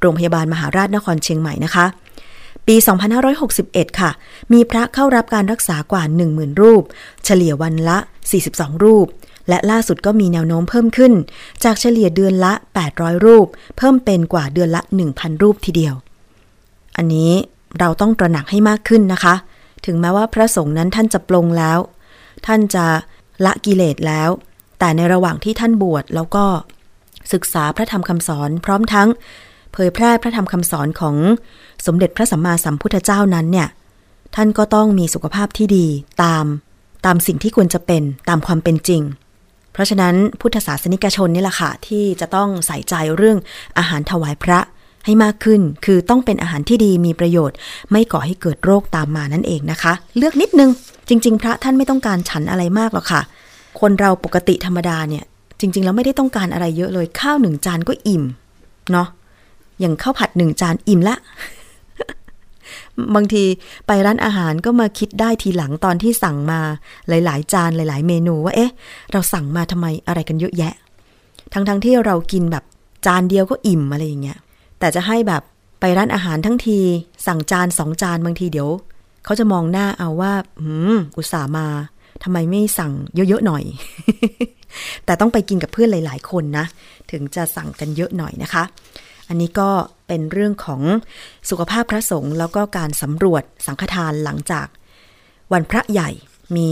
[0.00, 1.86] โรงพยาบาลมหาราชนครเชียงใหม่นะคะ
[2.66, 2.76] ปี
[3.38, 4.10] 2561 ค่ะ
[4.52, 6.82] มีพระเข้ารับการรักษากว่า 10,000 รูป
[7.24, 7.98] เฉลี่ยวันละ
[8.40, 9.06] 42 รูป
[9.48, 11.12] และล่าสุดก็มีแนวโน้มเพิ่มขึ้น
[11.64, 12.52] จากเฉลี่ยเดือนละ
[12.88, 13.46] 800 รูป
[13.78, 15.94] เพิ่มเป็นกว่าเดือนละ 1,000 รูปทีเดียว
[16.96, 17.32] อันนี้
[17.78, 19.34] เราต้องตระหนักให้มากขึ้นนะคะ
[19.86, 21.78] ถึงแม้ว่าพระสงฆ์นั้นท่านจะปลงแล้ว
[22.46, 22.86] ท่านจะ
[23.44, 24.30] ละกิเลสแล้ว
[24.78, 26.44] แต่ในระหว่างที่ท่านบวชแล้วก็
[27.32, 29.08] ศึกษาพระธรรมคำสอนพร้อมทั้ง
[29.72, 31.16] เผยแพร่พระธรรมคำสอนของ
[31.86, 33.68] สมเด็จพระสัมมาสัมพุทธเจ้านั้นเนี่ย
[34.36, 35.86] ท่านก็ต้องมีสุขภาพที่ดี
[36.22, 36.44] ตาม
[37.06, 39.02] ตามสิ่งที่ควรจะเป็นตามความเป็นจริง
[39.74, 43.38] เพราะฉะนั้นพุทธศาสนิกชนนี่แหละค่ะ ที่จะต้องใส่ใจเรื่อง
[43.78, 44.60] อาหารถวายพระ
[45.04, 47.56] ให้มากขึ้น คือต้องเป็นอาหารที่ดีมีประโยชน์
[47.90, 50.70] ไม่ก่อให้เกิดโรคตามมานั่นเองนะคะ เลือกนิดนึง
[51.08, 53.20] จริง ๆ พระท่านไม่ต้องการฉันอะไรมากหรอกค่ะ
[53.80, 55.24] คนเราปกติธรรมดาเนี่ย
[55.60, 58.24] จริง ๆ แล้วไม่ได้ต้องการอะไรเยอะเลย ข้าวหนึ่งจานก็อิ่ม
[58.92, 59.08] เนาะ
[59.80, 61.16] อย่างข้าวผัดหนึ่งจานอิ่มละ
[63.14, 63.44] บางที
[63.86, 66.60] ไปร้านอาหารก็มาคิดได้ทีหลังตอนที่สั่งมา
[67.08, 68.72] หลาย ๆ จานหลาย ๆ เมนูว่าเอ๊ะ
[69.12, 70.74] เราสั่งมาทำไมอะไรกันเยอะแยะ
[71.52, 72.64] ทั้งๆทที่เรากินแบบ
[73.06, 74.38] จานเดียวก็อิ่มอะไรอย่างเงี้ย
[74.78, 75.42] แต่จะให้แบบ
[75.80, 76.78] ไปร้านอาหารทั้งที
[77.26, 78.68] สั่งจานสองจานบางทีเดี๋ยว
[79.24, 81.66] เขาจะมองหน้าเอาว่า อืม อุตส่าห์มา
[82.22, 83.64] ทำไมไม่สั่งเยอะ ๆ หน่อย
[85.04, 86.66] แต่ต้องไปกินกับเพื่อนหลาย ๆ คนนะ
[87.10, 88.64] ถึงจะสั่งกันเยอะหน่อยนะคะ
[89.28, 89.70] อันนี้ก็
[90.06, 90.82] เป็นเรื่องของ
[91.50, 94.66] สุขภาพพระสงฆ์แล้วก็การสำรวจสังฆทานหลังจาก
[95.52, 96.10] วันพระใหญ่
[96.56, 96.70] มี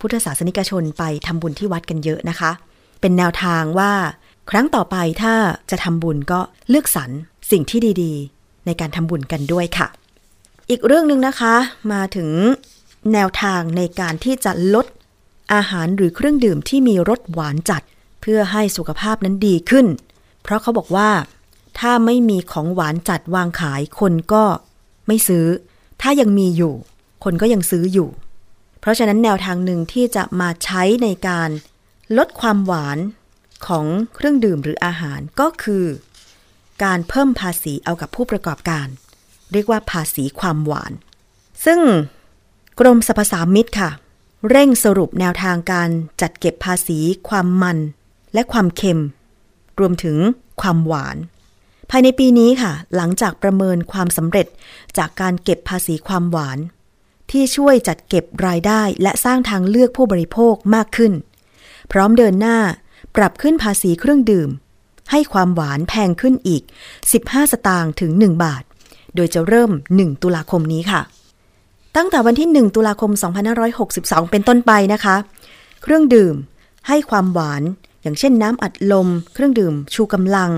[0.00, 2.50] พุทธศาสนิกชนไปทำบุญที่วัดกันเยอะนะคะ
[3.00, 3.92] เป็นแนวทางว่า
[4.50, 5.34] ครั้งต่อไปถ้า
[5.70, 7.10] จะทำบุญก็เลือกสรร
[7.50, 9.88] สิ่งที่ดีๆ ในการทำบุญกันด้วยค่ะ
[10.70, 11.54] อีกเรื่องหนึ่งนะคะ
[11.92, 12.30] มาถึง
[13.12, 14.86] แนวทางในการที่จะลด
[15.54, 17.82] อาหารหรือเครื่องดื่มที่มีรสหวานจัด
[18.20, 19.86] เพื่อให้สุขภาพนั้นดีขึ้น
[20.42, 21.08] เพราะเขาบอกว่า
[21.80, 24.44] ถ้าไม่มีของหวานจัดวางขายคนก็
[25.06, 25.46] ไม่ซื้อ
[26.02, 26.74] ถ้ายังมีอยู่
[27.24, 28.08] คนก็ยังซื้ออยู่
[28.80, 31.50] เพราะฉะนั้นแนวทางหนึ่งที่จะมาใช้ในการ
[32.16, 32.98] ลดความหวาน
[33.66, 35.84] ของเครื่องดื่มหรืออาหารก็คือ
[36.84, 38.86] การเพิ่มภาษีเอากับผู้ประกอบการ
[39.52, 40.92] เรียกว่าภาษีความหวาน
[41.64, 41.80] ซึ่ง
[42.80, 43.90] กรมสรรพสามิตค่ะ
[44.50, 45.88] เร่งสรุปแนวทางการ
[46.20, 47.78] จัดเก็บภาษีความมัน
[48.34, 49.00] และความเค็ม
[49.80, 50.16] รวมถึง
[50.60, 51.16] ความหวาน
[51.90, 54.46] ภายในปีนี้ค่ะ หลังจากประเมินความสำเร็จ
[54.98, 56.58] จากการเก็บภาษีความหวาน
[57.30, 61.12] ที่ช่วยจัดเก็บรายได้และสร้างทางเลือกผู้บริโภคมากขึ้น
[61.92, 62.58] พร้อมเดินหน้า
[63.16, 64.50] ปรับขึ้นภาษีเครื่องดื่ม
[65.10, 66.62] ให้ความหวานแพงขึ้นอีก
[67.06, 68.62] 15 สตางค์ถึง 1 บาท
[69.14, 71.00] โดยจะเริ่ม 1 ตุลาคมนี้ค่ะ
[71.96, 73.10] ตั้งแต่วันที่ 1 ตุลาคม
[73.72, 75.16] 2562 เป็นต้นไปนะคะ
[75.82, 76.34] เครื่องดื่ม
[76.88, 77.62] ให้ความหวาน
[78.02, 80.50] อย่างเช่นน้ำอัดลม เครื่องดื่มชูกำลัง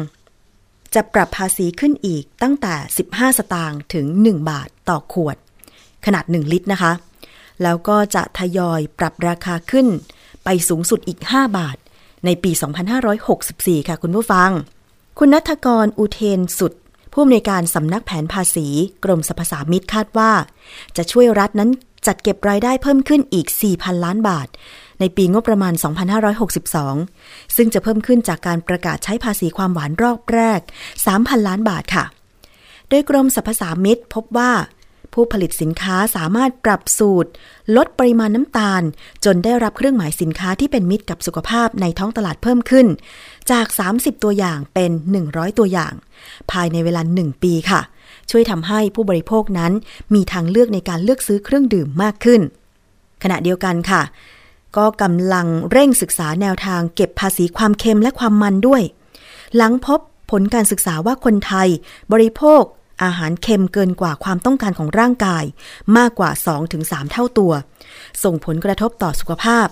[0.94, 2.74] จะปรับภาษีขึ้นอีกตั้งแต่
[3.08, 5.36] 15 สตางค์ถึง 1 บาทต่อขวด
[6.06, 6.92] ขนาด 1 ลิตรนะคะ
[7.62, 9.86] แล้วก็จะทยอยปรับราคาขึ้น
[10.44, 11.76] ไปสูงสุดอีก 5 บาท
[12.24, 12.50] ในปี
[13.20, 14.50] 2564 ค่ะคุณผู้ฟัง
[15.18, 16.72] คุณนัทกรอุเทนสุด
[17.12, 18.68] ผู้อำนวยการสำนักแผนภาษี
[19.04, 20.32] กรมสรรพสามิตคาดว่า
[20.96, 21.70] จะช่วยรัฐนั้น
[22.06, 24.48] จัดเก็บรายได้เพิ่มขึ้นอีก 4,000 ล้านบาท
[25.02, 25.74] ในปีงบประมาณ
[26.84, 30.60] 2562 ซึ่งจะเพิ่มขึ้นจากการประกาศใช้ภาษีความหวานรอบแรก
[31.04, 32.04] 3,000 ล้านบาทค่ะ
[32.88, 34.52] โดยกรมสรรพสามิตพบว่า
[35.12, 37.30] ผู้ผลิตสินค้าสามารถปรับสูตร
[37.76, 38.82] ลดปริมาณน้ำตาล
[39.24, 42.86] จนได้รับเครื่องหมายสินค้าที่เป็นมิตรกับสุขภาพในท้องตลาดเพิ่มขึ้น
[43.50, 44.90] จาก 30 ตัวอย่างเป็น
[45.24, 45.92] 100 ตัวอย่าง
[46.50, 47.80] ภายในเวลา 1 ปีค่ะ
[48.30, 49.72] ช่วยทำให้ผู้บริโภคนั้น
[50.14, 52.40] มีทางเลือกในการเลือกซื้อเครื่องดื่มมากขึ้น
[53.22, 54.02] ขณะเดียวกันค่ะ
[54.76, 58.82] ก็กำลังเร่งศึกษาแนวทางเก็บภาษีความเค็มและความมันด้วย
[59.56, 61.68] หลังพบผลการศึกษาว่าคนไทย
[62.12, 62.62] บริโภค
[63.02, 65.44] อาหารเค็มเกินกว่าความต้องการของร่างกาย
[65.96, 66.30] มากกว่า
[66.70, 67.52] 2-3 เท่าตัว
[68.22, 69.68] ส่งผลกระทบต่อสุขภาพ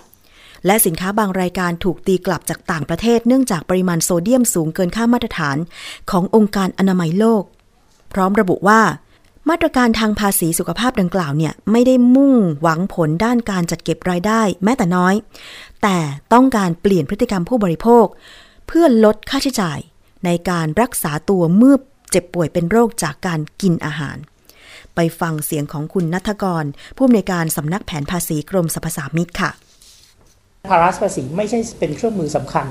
[0.66, 5.56] และสินค้าบางรายการถูกตีกลับจากต่างประเทศ เนื่องจากปริมาณโซเดียมสูงเกินค่ามาตรฐาน
[6.10, 7.42] ขององค์การอนามัยโลก
[8.12, 8.80] พร้อมระบุว่า
[9.48, 15.14] มาตรการทางภาษีสุขภาพดังกล่าวเนี่ยไม่ได้มุ่งหวังผลด้านการจัดเก็บรายได้แม้แต่น้อย
[15.82, 15.96] แต่
[16.32, 18.06] ต้องการเปลี่ยนพฤติกรรมผู้บริโภค
[18.66, 19.78] เพื่อลดค่าใช้จ่าย
[20.24, 21.76] ในการรักษาตัวเมื่อ
[22.10, 24.16] เจ็บป่วยเป็นโรคจากการกินอาหาร
[24.94, 26.64] ไปฟังเสียงของคุณนัทกร
[26.96, 29.50] ผู้อำนวยการสำนักแผนภาษีกรมสรรพสามิตค่ะ
[30.70, 32.66] ภาระภาษีไม่ใช่เป็นเครื่องมือสำคัญ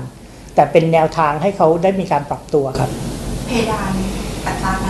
[0.54, 2.90] แต่เป็นแนวทางให้เขาได้มีการปรับตัวครับ
[3.46, 3.94] เพดาน
[4.46, 4.89] อัตรากา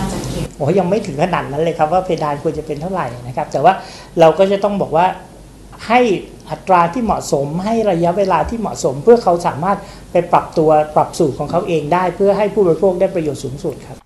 [0.61, 3.73] โอ้ยังไม่ถึงขนาดนั้นเลยครับว่าเพดานควรจะเป็นเท่าไหร่นะครับ แต่ว่า
[4.19, 5.05] เราก็จะต้องบอกว่า
[5.87, 5.99] ให้
[6.49, 9.77] อัตราที่เหมาะสมให้ระยะเวลาที่เหมาะสม เพื่อเขาสามารถ
[10.11, 13.97] ไปปรับตัวปรับสูตรของเขาเองได้ เพื่อให้ผู้บริโภคได้ประโยชน์สูงสุดครับ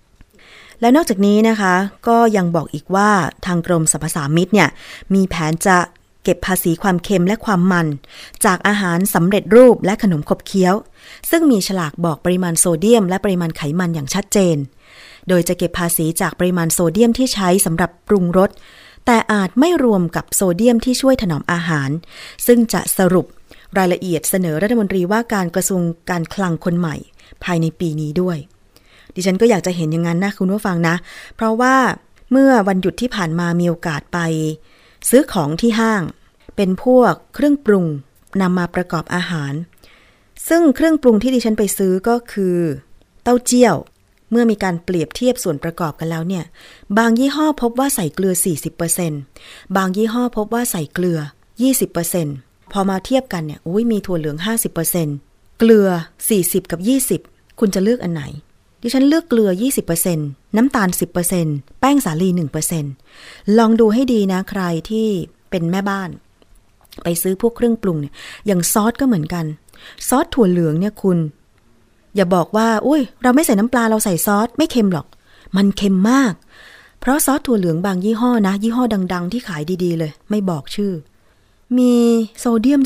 [0.80, 1.74] และนอกจากนี้นะคะ
[2.08, 3.10] ก็ยังบอกอีกว่า
[3.46, 4.68] ทางกรมสรรพสามิตเนี่ย
[5.14, 5.78] มีแผนจะ
[6.24, 7.86] เก็บภาษีความเค็มและความมัน
[8.44, 10.74] จากอาหารสำเร็จรูปและขนมขบเคี้ยว
[11.30, 14.56] ซึ่งมีฉลากบอกปริมาณโซเดียม และปริมาณไขมันอย่างชัดเจน
[15.28, 18.50] โดยจะเก็บภาษีจากปริมาณโซเดียมที่ใช้สำหรับปรุงรส
[19.06, 21.90] แต่อาจไม่รวมกับโซเดียมที่ช่วยถนอมอาหาร
[22.46, 23.26] ซึ่งจะสรุป
[23.78, 26.96] รายละเอียดเสนอรัฐมนตรีว่าการกระทรวงการคลังคนใหม่
[27.44, 28.38] ภายในปีนี้ด้วย
[29.14, 30.96] ดิฉันก็อยากจะเห็นอย่างนั้นนะคุณผู้ฟังนะ
[31.36, 31.76] เพราะว่า
[32.30, 34.18] เมื่อวันหยุดที่ผ่านมามีโอกาสไป
[35.10, 36.02] ซื้อของที่ห้าง
[36.56, 37.86] เป็นพวกเครื่องปรุง
[38.40, 39.52] นำมาประกอบอาหาร
[40.48, 42.58] ซึ่งเครื่องปรุงที่ดิฉันไปซื้อก็คือ
[43.22, 43.76] เต้าเจี้ยว
[44.30, 46.44] เมื่อมีการเปรียบเทียบส่วนประกอบกันแล้วเนี่ย
[46.98, 48.34] บางยี่ห้อพบว่าใส่เกลือ
[49.04, 51.18] 40%บางยี่ห้อพบว่าใส่เกลือ
[51.94, 54.36] 20%พอมาเทียบกันเนี่ยอุ้ยมีถั่วเหลือง
[54.98, 55.88] 50%เกลือ
[56.30, 56.80] 40 กับ
[57.20, 58.22] 20 คุณจะเลือกอันไหน
[58.82, 59.50] ดิฉันเลือกเกลือ
[60.02, 60.16] 20%
[60.56, 60.88] น้ำตาล
[61.34, 62.28] 10%แป้งสาลี
[62.94, 65.08] 1%ลองดูให้ดีนะใครที่
[65.50, 66.10] เป็นแม่บ้าน
[67.02, 68.14] ไปซื้อพวกเครื่องปรุงเนี่ย
[68.46, 69.44] อย่างซอสก็เหมือนกัน
[70.08, 71.18] ซอสถั่วเหลืองเนี่ยคุณ
[72.16, 75.06] อย่าบอกว่าอุ้ย เราไม่ใส่น้ำปลาเราใส่ซอสไม่เค็มหรอก
[75.56, 76.32] มันเค็มมาก
[77.00, 80.92] เพราะซอสถั่วเหลืองบางยี่ห้อนะ ยี่ห้อดัง ๆ ที่ขายดีๆ เลย ไม่บอกชื่อ
[81.78, 81.94] มี
[82.38, 82.82] โซเดียม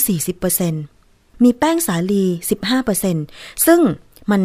[0.68, 2.24] 40%มีแป้งสาลี
[2.94, 3.80] 15%ซึ่ง
[4.30, 4.42] มัน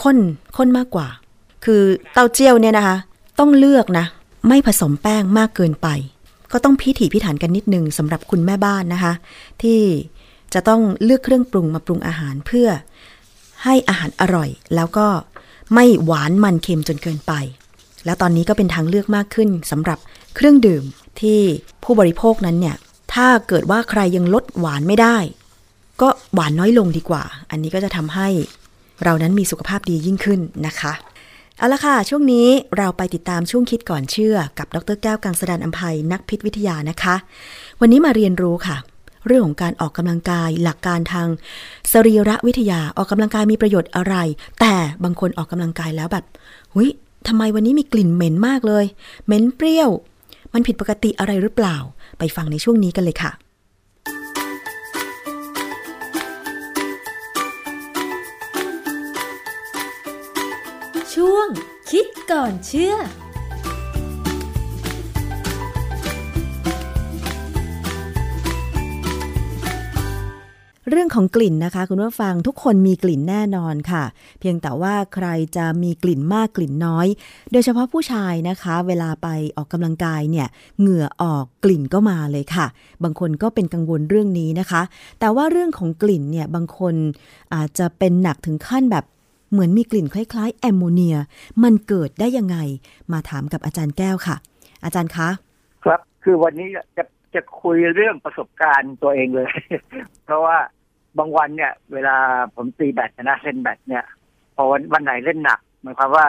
[0.00, 0.18] ข้น
[0.56, 1.08] ข้นมากกว่า
[1.64, 2.96] คือเต้าเจี้ยวเนี่ยนะคะ
[3.38, 4.06] ต้องเลือกนะ
[4.48, 5.88] ไม่ผสมแป้งมากเกินไป
[6.52, 9.12] ก็ต้องพิถีพิถันกันนิดนึงสำหรับคุณแม่บ้านนะคะ
[9.62, 9.80] ที่
[10.54, 12.68] จะต้องเลือกเครื่องปรุงมาปรุงอาหารเพื่อ
[13.64, 15.06] ให้อาหารอร่อย แล้วก็
[15.74, 17.32] ไม่หวานมันเค็มจนเกินไป
[18.04, 19.98] แล้วตอนนี้ก็เป็นทางเลือกมากขึ้นสำหรับ
[20.34, 20.84] เครื่องดื่ม
[21.20, 21.40] ที่
[21.84, 22.76] ผู้บริโภคนั้นเนี่ย
[23.14, 25.16] ถ้าเกิดว่าใครยังลดหวานไม่ได้
[26.00, 28.28] ก็หวานน้อยลงดีกว่า อันนี้ก็จะทำให้
[29.04, 30.92] เรานั้นมีสุขภาพดียิ่งขึ้นนะคะ
[31.58, 32.46] เอาละค่ะ ช่วงนี้
[32.78, 37.14] เราไปติดตามช่วงคิดก่อนเชื่อ กับดรแก้วกังสดานอัมภัยนักพิษวิทยานะคะ
[37.80, 38.76] วันนี้มาเรียนรู้ค่ะ
[39.26, 41.28] เรื่องของการออกกำลังกายหลักการทาง
[41.92, 44.14] สรีระวิทยาออกกำลังกายมีประโยชน์อะไร
[44.60, 46.24] แต่บางคนออกกำลังกายแล้วแบบ
[46.74, 46.88] หุย
[47.28, 48.84] ทำไมวันนี้มีกลิ่นเหม็นมากเลย
[49.26, 49.90] เหม็นเปรี้ยว
[50.52, 51.76] มันผิดปกติอะไรหรือเปล่า
[52.18, 53.32] ไปฟังในช่วงนี้กันเลยค่ะ
[61.14, 61.48] ช่วง
[61.90, 62.94] คิดก่อนเชื่อ
[70.90, 74.04] เรื่องของกลิ่นนะคะ คุณผู้ฟังทุกคนมีกลิ่นแน่นอนค่ะ
[74.40, 77.06] เพียงแต่ว่าใครจะมีกลิ่นมากกลิ่นน้อย
[77.52, 80.46] โดยเฉพาะผู้ชายนะคะ เวลาไปออกกำลังกายเนี่ย
[80.80, 82.66] เหงื่อออกกลิ่นก็มาเลยค่ะ
[83.04, 84.82] บางคนก็เป็นกังวลเรื่องนี้นะคะ
[85.20, 86.94] แต่ว่าเรื่องของกลิ่นเนี่ยบางคน
[87.54, 89.04] อาจจะเป็นหนักถึงขั้นแบบ
[89.52, 91.16] เหมือนมีกลิ่นคล้าย ๆ แอมโมเนีย
[91.62, 92.56] มันเกิดได้ยังไง
[93.12, 94.36] มาถามกับอาจารย์แก้วค่ะ
[94.84, 95.28] อาจารย์คะ
[95.84, 99.50] ครับ คือวันนี้จะ จะคุยเรื่องประสบการณ์ตัวเองเลย
[100.24, 100.56] เพราะว่า
[101.18, 102.16] บางวันเนี่ย เวลา
[102.54, 104.04] ผมตีแบดนะเล่นแบดเนี่ย
[104.54, 106.26] พอวันวันไหนเล่นหนักหมายความว่า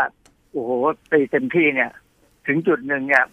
[0.51, 0.71] โอ้โห
[1.11, 1.89] ตีเต็มที่เนี่ย
[2.47, 3.23] ถึงจุดหนึ่งเนี่ย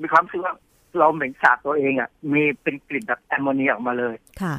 [0.00, 0.54] มีความรู้สึกว่า
[0.98, 4.54] เราเหม็นสาบตัวเองอะ มีเป็นกลิ่นแบบแอมโมเนียออกมาเลย ค่ะ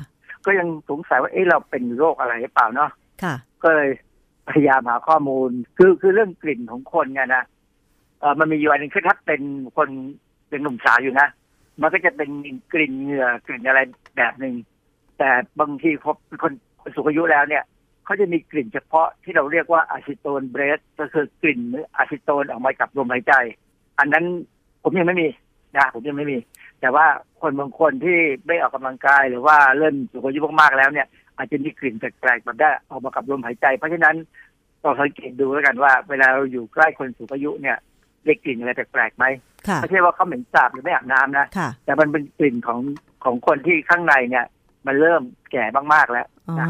[0.46, 2.92] ก็ยังสงสัยว่าเอ๊ะเราเป็นโรคอะไรหรือเปล่าเนาะ
[3.24, 3.90] ค่ะ ก็เลย
[4.50, 7.44] พยายามหาข้อมูล คือคือเรื่องกลิ่นของคนเนี่ยนะ
[8.20, 9.42] เออมันมีอยู่อันหนึงคือถ้าเป็น
[9.78, 9.90] คน
[10.50, 11.28] เป็นหนุ่มสาวอยู่นะ
[11.82, 12.30] มันก็จะเป็น
[12.74, 13.80] กลิ่นเหงื่อกลิ่นอะไร
[14.18, 14.56] แบบหนึ่ง
[15.18, 16.54] แต่บางทีพอเป็นคน
[16.96, 17.64] สูงอายุแล้วเนี่ย
[18.06, 21.60] เขาจะมีกลิ่นเฉพาะที่เราเรียกว่า acetone breath ก็คือกลิ่น
[21.98, 23.34] อะซิโตนออกมากับลมหายใจ
[24.00, 24.26] อันนั้น
[24.84, 25.28] ผมยังไม่มี
[25.78, 26.38] นะผมยังไม่มี
[26.80, 27.06] แต่ว่า
[27.42, 31.08] คนบางคนที่ไม่ออกกำลังกายหรือว่าเริ่มสูงอายุมากๆแล้วเนี่ย
[31.38, 34.16] อาจจะมีกลิ่นแปลกๆแบบได้ออกมากับลมหายใจ เพราะฉะนั้น
[34.82, 37.78] เราสังเกตดูแล้วกันว่า เวลาเราอยู่ใกล้คนสูงอายุเนี่ย
[38.26, 39.26] ได้กลิ่นอะไรแปลกๆไหม
[39.82, 42.80] ไม่ใช่ว่าเขาเหม็นสาบหรือไม่อาบน้ำนะค่ะแต่มันเป็นกลิ่นของ
[43.24, 44.46] ของคนที่ข้างในเนี่ย
[44.88, 46.68] มันเริ่มแก่มากๆแล้วอ๋อนะ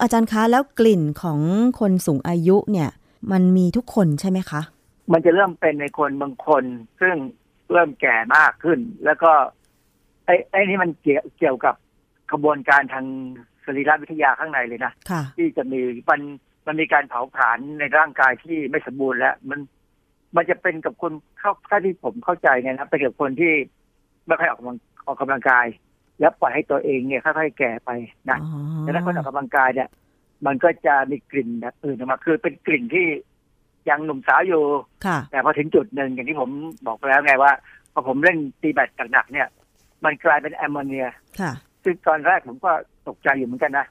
[0.00, 1.40] อาจารย์คะแล้วกลิ่นของ
[1.80, 2.90] คนสูงอายุเนี่ย
[3.32, 4.60] มันมีทุกคนใช่ไหมคะ
[5.12, 6.64] มันจะเริ่มเป็นในคนบางคน
[7.00, 7.14] ซึ่ง
[7.72, 9.30] เริ่มแก่มากขึ้น แล้วก็
[10.26, 11.74] ไอ้ไอ้นี่มันเกี่ยวเกี่ยวกับ
[12.30, 13.06] กระบวนการทาง
[13.64, 16.20] สรีรวิทยาข้างในเลยนะค่ะที่จะมีมัน
[16.66, 19.60] มันมีการเผาผลาญในร่างกายที่ไม่สมบูรณ์แล้ว มัน
[20.36, 23.52] มันจะเป็นกับคนเข้าถ้าที่ผมเข้าใจเนี่ยนะเป็นกับคนที่
[24.26, 25.66] ไม่ค่อยออกกำลังออกกำลังกาย
[26.20, 27.90] แล้วปล่อยให้ตัวเองเนี่ยค่อยๆแก่ไป
[28.30, 29.88] นะอ๋อแต่ถ้าคนออกกำลังกายเนี่ย
[30.46, 33.06] มันก็จะมีกลิ่นแบบอื่นออกมาคือเป็นกลิ่นที่
[33.88, 34.62] ยังหนุ่มสาวอยู่
[35.06, 36.50] ค่ะแต่พอถึงจุดหนึ่งอย่างที่ผม
[36.86, 37.52] บอกไปแล้วไงว่า
[37.92, 39.48] พอผมเล่นตีแบตหนักๆเนี่ย
[40.04, 41.06] มันกลายเป็นแอมโมเนีย
[41.40, 41.52] ค่ะ
[41.84, 42.72] ซึ่งตอนแรกผมก็
[43.08, 43.86] ตกใจอยู่เหมือนกันนะ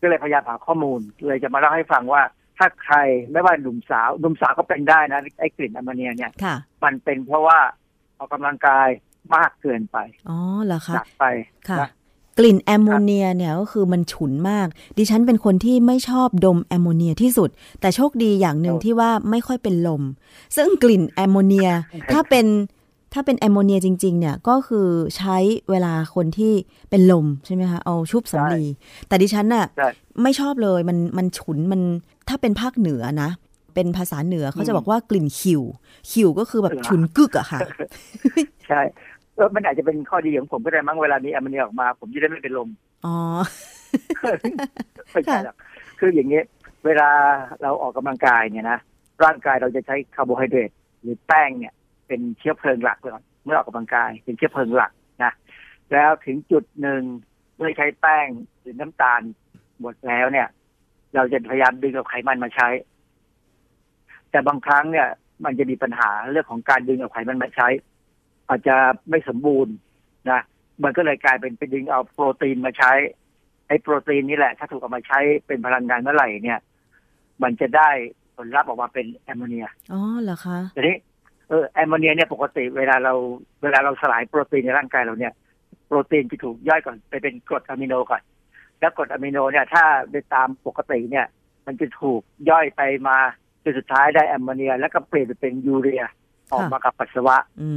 [0.00, 2.22] ก็เลยพยายามหาข้อมูลเลยจะมาเล่าให้ฟังว่า
[2.58, 2.96] ถ้าใคร
[3.32, 7.58] ไม่ว่าหนุ่มสาวหนุ่มสาวก็เป็นได้นะไอ้กลิ่นแอมโมเนียเนี่ยค่ะมันเป็นเพราะว่า
[8.18, 8.88] ออกกำลังกาย
[9.34, 11.24] มากเกินไปอ๋อเหรอคะหนักไป
[11.68, 11.90] ค่ะนะ
[12.38, 14.66] กลิ่นแอมโมเนียเนี่ยก็คือมันฉุนมาก
[14.98, 20.02] ดิฉันเป็นคนที่ไม่ชอบดมแอมโมเนียที่สุด แต่โชคดีอย่างหนึ่งโอ้ที่ว่าไม่ค่อยเป็นลม
[20.56, 21.68] ซึ่งกลิ่นแอมโมเนีย
[22.12, 22.46] ถ้าเป็น
[23.14, 25.36] ถ้าเป็นแอมโมเนียจริง ๆ เนี่ยก็คือใช้
[25.70, 26.52] เวลาคนที่
[26.90, 28.64] เป็นลมใช่ไหมคะ เอาชุบสำลี
[29.08, 29.88] แต่ดิฉันน่ะใช่
[30.22, 31.80] ไม่ชอบเลยมันมันฉุนมัน
[32.28, 33.30] ถ้าเป็นภาคเหนือนะ
[33.74, 35.62] เป็นภาษาเหนือเขาจะบอกว่ากลิ่นขิว
[36.10, 37.60] ขิวก็คือแบบฉุนกึกอะค่ะ
[38.68, 38.80] ใช่
[39.34, 42.68] เออมันอาจจะเป็นข้อดีของผมก็ได้มั้งเวลามีแอมโมเนียออกมา ผมจะได้ไม่เป็นลม
[43.06, 43.16] อ๋อ
[45.10, 45.56] ไม่ใช่หรอก
[45.98, 46.40] คืออย่างนี้
[46.86, 47.10] เวลา
[47.62, 48.78] เราออกกำลังกายเนี่ยนะ
[49.24, 50.70] ร่างกายเราจะใช้คาร์โบไฮเดรต
[51.02, 51.74] หรือแป้งเนี่ย
[52.06, 55.32] เป็นเชื้อเพลิงหลักก่อนเมื่อออกกำลังกาย เป็นเชื้อเพลิงหลักนะ
[55.92, 57.02] แล้วถึงจุดหนึ่ง
[57.56, 58.28] เมื่อใช้แป้ง
[58.60, 59.20] หรือน้ำตาล
[59.80, 60.48] หมดแล้วเนี่ย
[61.14, 62.68] เราจะพยายามดึงเอาไขมันมาใช้
[64.30, 65.08] แต่บางครั้งเนี่ย
[65.44, 67.68] มันจะมีปัญหาเรื่องของการดึงเอาไขมันมาใช้
[68.48, 68.76] อาจจะ
[69.10, 69.74] ไม่สมบูรณ์
[70.30, 70.40] นะ
[70.82, 72.92] มันก็เลยกลายเป็นไปดึงเอาโปรตีนมาใช้
[73.68, 76.58] ไอ้โปรตีนนี่แหละ ถ้าถูกเอามาใช้เป็นพลังงานเมื่อไหร่เนี่ย
[77.42, 77.90] มันจะได้
[78.36, 83.12] ผลลัพธ์ออกมาเป็นแอมโมเนีย อ๋อเหรอคะทีนี้เออแอมโมเนียเนี่ยปกติเวลาเรา
[83.62, 85.32] เวลาเราสลายโปรตีนในร่างกายเราเนี่ย
[85.86, 88.22] โปรตีนจะถูกย่อยก่อนไปเป็นกรดอะมิโนก่อน
[88.80, 91.26] แล้วกรดอะมิโนเนี่ย ถ้าไปตามปกติเนี่ย
[91.66, 93.16] มันจะถูกย่อยไปมา
[93.62, 96.02] จนสุดท้ายได้แอมโมเนีย แล้วก็เปลี่ยนไปเป็นยูเรีย
[96.52, 97.70] ออกมากับปัสสาวะอื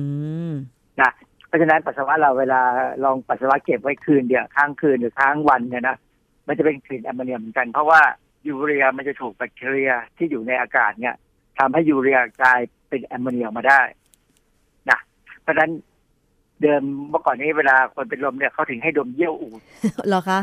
[0.50, 0.54] ม
[1.02, 1.12] นะ
[1.48, 2.62] เพราะฉะนั้นปัสสาวะเราเวลา
[3.04, 5.98] ลองปัสสาวะเก็บไว้คืนเดียวค้างคืนหรือค้างวันเนี่ยนะ
[6.48, 8.02] มันจะเป็นกลิ่นแอมโมเนียเหมือนกันเพราะว่า
[8.48, 11.16] ยูเรียมันจะถูกแบคทีเรียที่อยู่ในอากาศเนี่ย
[11.60, 13.82] ทำให้ยูเรียกลาย เป็นแอมโมเนียออกมาได้
[14.90, 15.00] นะ
[15.42, 15.72] เพราะฉะนั้น
[16.62, 19.62] เดิมเมื่อก่อนนี้เวลาคนเป็นลมเนี่ยเขาถึงให้ดมเยี่ยวอูฐ
[20.08, 20.40] เหรอคะ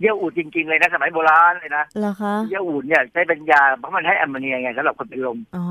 [0.00, 5.64] เยี่ยวอูดจริงๆเลยนะสมัยโบราณเลยนะเหรอคะเยี่ยวอูดเนี่ยใช้เป็นยาเพราะมันให้แอมโมเนียไงสำหรับคนเป็นลมอ๋อ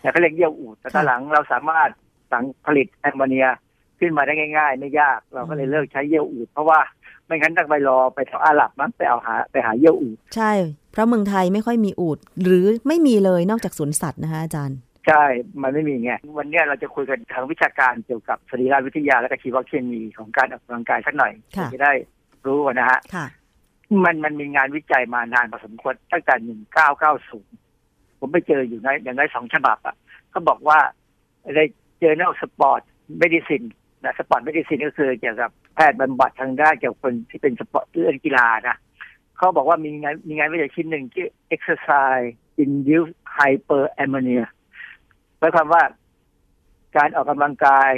[0.00, 1.90] แต่เขาเรียกเยี่ยวอูดแต่ตอนหลังเราสามารถ
[2.32, 3.46] สังผลิตแอมโมเนีย
[3.98, 6.78] ขึ้นมาได้ง่าย ๆ ไม่ยาก เราก็เลยเลิกใช้เยี่ยวอูดเพราะว่า
[7.32, 10.52] ไม่งั้นต้องไปรอไปแถวอาหรับมั้งไปเอาหาไปหาเยี่ยวอูดใช่
[10.92, 15.24] เพราะเมืองไทยไม่ค่อยมีอูดหรือไม่มีเลยนอกจากสวนสัตว์นะคะอาจารย์ใช่
[15.62, 21.92] มันไม่มีไง วันเนี้ยเราจะคุยกันทางวิชาการเกี่ยวกับสรีรวิทยาและก็ชีวเคมีของการออกกำลังกายสักหน่อยค่ะจะได้
[22.46, 23.26] รู้กันนะฮะค่ะ
[24.04, 27.56] มันมันมีงานวิจัยมานานพอสมควรตั้งแต่หนึ่งเก้าเก้าศูนย์
[28.18, 29.96] ผมไปเจออยู่ในอย่างน้อยสองฉบับอะ
[30.30, 30.78] เขาบอกว่า
[31.54, 31.60] ใน
[32.00, 32.82] เจอ journal sport
[33.22, 33.66] medicine
[34.04, 38.76] นะ sport medicine ก็คือเกี่ยวกับ แพทย์บำบัดทางด้านเกี่ยวกับคนที่เป็นสปอร์ตเรื่องกีฬานะ
[39.36, 42.30] เขาบอกว่ามีงานมีงานวิจัยชิ้นหนึ่งที่ exercise
[42.64, 44.44] induced hyperammonia
[45.38, 45.82] หมายความว่า
[46.96, 47.92] การออกกำลังกาย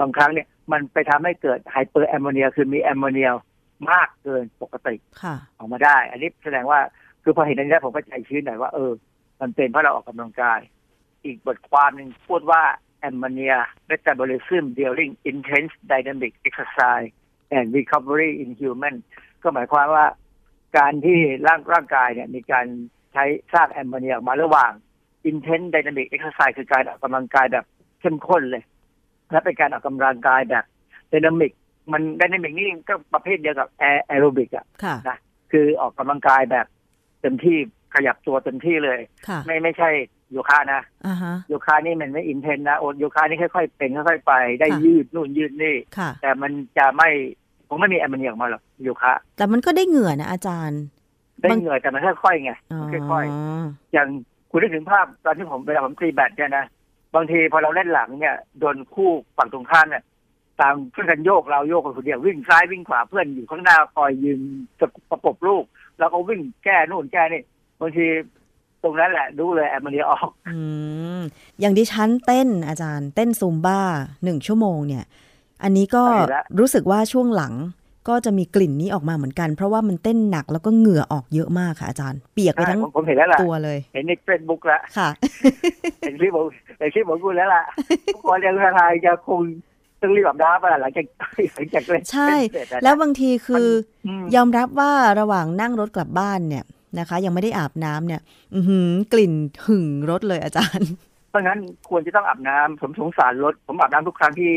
[0.00, 3.30] บางครั้งเนี่ยมันไปทำให้เกิด hyperammonia คือมีแอมโมเนีย
[3.90, 6.80] มากเกินปกติค่ะออกมาได้ อันนี้แสดงว่า
[7.22, 8.92] คือพอเห็นอันนี้แล้วผมก็ใจชื้นหน่อยว่าเออ
[9.40, 10.60] มันเป็นเพราะเราออกกำลังกาย
[11.24, 12.62] อีกบทความหนึ่งพูดว่า
[13.08, 13.58] ammonia
[13.90, 17.12] metabolism during intense dynamic exercise
[17.56, 18.96] and recovery in human
[19.42, 20.06] ก็หมายความว่า
[20.78, 22.66] การที่ร่างร่างกายเนี่ยมีการ
[23.12, 24.72] ใช้สร้างแอมโมเนียออกมาระหว่าง
[25.30, 27.64] intense dynamic exercise คือการออกกำลังกายแบบ
[28.00, 28.64] เข้มข้นเลย
[29.30, 30.64] และเป็นการออกกำลังกายแบบ
[31.12, 31.52] dynamic
[31.92, 35.18] มัน dynamic นี่ก็ประเภทเดียวกับแอโรบิกอะค่ะนะ
[35.52, 36.66] คือออกกำลังกายแบบ
[37.20, 37.56] เต็มที่
[37.94, 39.90] ขยับตัวเต็มที่เลยค่ะไม่ไม่ใช่
[40.32, 47.08] โยคะนะอ่าฮะโยคะนี่มันไม่ intense นะโอโยคะนี่ค่อยๆเป็นค่อยๆไป ได้ค่ะยืดนู่นยืดนี่ค่ะแต่มันจะไม่
[47.68, 50.82] ผมไม่มีแอมโมเนียออกมาหรอกโยคะ แต่มันก็ได้เหงื่อนะอาจารย์
[51.40, 54.08] ได้บางเหงื่อแต่มันค่อยๆไงอ๋อมันค่อยๆอย่าง
[54.50, 56.64] คุณได้ถึงภาพตอนที่ผมเวลาผมตีแบดเนี่ยนะ
[57.14, 60.04] บางทีพอเราเล่นหลังเนี่ยโดนคู่ฝั่งตรงข้ามเนี่ย
[60.60, 64.40] ตามเพื่อนกันโยกเราโยกคนเดียววิ่งซ้ายวิ่งขวาเพื่อนอยู่ข้างหน้าคอยยืน
[64.80, 65.64] จะประกบลูก
[65.98, 67.42] แล้วก็วิ่งแก้นู่นแก้นี่
[67.80, 68.06] บางที
[68.86, 70.58] ตรงนั้นแหละดูเลยแอมโมเนียออกอื
[71.18, 71.20] ม
[71.60, 73.80] อย่างดิฉันเต้นอาจารย์เต้นซูมบ้า
[74.24, 75.04] หนึ่งชั่วโมงเนี่ย
[75.62, 77.54] อันนี้ก็ใช่แล้วรู้สึกว่าช่วงหลัง
[78.08, 85.08] ก็จะมีกลิ่นนี้ออกมาเหมือนกัน เพราะว่ามันเต้นหนักแล้วก็เหงื่อออกเยอะมากค่ะอาจารย์ เปียกไปทั้งผมผมเห็นแล้วล่ะตัวเลย เห็นในเฟซบุ๊กละค่ะ
[86.00, 86.46] เห็นคลิปผม
[86.78, 87.62] เห็นคลิปผมพูดแล้วล่ะ
[88.14, 89.40] ทุกคนยังทายจะคง
[90.00, 91.06] ต้องรีบอาบน้ำไปหลังจาก
[91.54, 93.66] หลังจากเล่นใช่เสร็จอะนะแล้วบางทีคือ
[94.06, 96.64] อืมยอมรับว่าระหว่างนั่งรถกลับบ้านเนี่ย
[96.98, 98.20] นะคะ ยังไม่ได้อาบน้ำเนี่ย
[98.54, 99.34] อือหือกลิ่น
[99.66, 100.90] หึ่งรถเลยอาจารย์
[101.30, 101.58] เพราะงั้น
[101.90, 104.54] ควรจะต้องอาบน้ำผมสงสารรถ ผมอาบน้ำทุกครั้งที่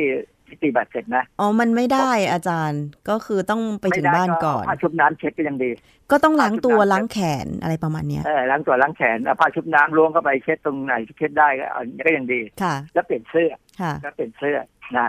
[0.48, 5.72] ที่ตีแบตเสร็จนะ อ๋อ มันไม่ได้อาจารย์ ก็คือต้องไปถึงบ้านก่อนไม่ได้ผ้าชุบน้ำเช็ดก็ยังดี
[6.12, 14.58] ก็ต้องล้างตัวผ้าชุบน้ำล้างแขนอะไรประมาณเนี้ยเออล้างตัวล้างแขนเอาผ้าชุบน้ำล้วงเข้าไปเช็ดตรงไหนที่เช็ดได้ก็เอาก็ยังดี ค่ะ แล้วเปลี่ยนเสื้อ ค่ะ แล้วเปลี่ยนเสื้อ
[14.98, 15.08] นะ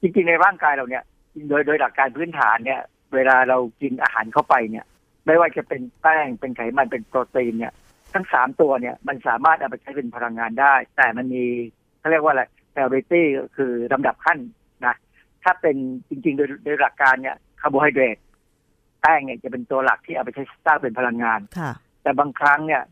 [0.00, 1.04] จริงๆในร่างกายเราเนี่ย
[1.48, 2.80] โดยโดยหลักการพื้นฐานเนี่ย
[3.14, 4.84] เวลาเรากินอาหารเข้าไปเนี่ย
[5.26, 7.72] ไม่ว่าจะเป็นแป้งเป็นไขมันเป็นโปรตีนเนี่ย
[8.14, 11.44] ทั้งสามตัวเนี่ยมันสามารถเอาไปใช้เป็นพลังงานได้ แต่มันมี
[11.98, 12.42] เขาเรียกว่าอะไร
[12.72, 14.38] priority ก็คือลำดับขั้น
[14.86, 14.94] นะ
[15.42, 15.76] ถ้าเป็น
[16.08, 18.16] จริงๆ โดยโดยหลักการเนี่ยคาร์โบไฮเดรต
[19.00, 22.82] แป้งเนี่ยจะเป็นตัวหลักที่เอาไปใช้สร้างเป็นพลังงานค่ะแต่บางครั้งเนี่ย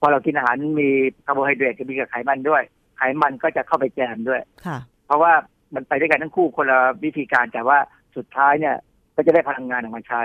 [0.00, 0.90] พอเรากินอาหารมี
[1.26, 2.62] คาร์โบไฮเดรตจะมีกับไขมันด้วย
[2.96, 5.32] ไขมันก็จะเข้าไปแจมด้วยค่ะเพราะว่า
[5.74, 7.78] มันไปด้วยกันทั้งคู่คนละวิธีการแต่ว่า
[8.16, 8.76] สุดท้ายเนี่ย
[9.16, 10.22] ก็จะได้พลังงานออกมาใช้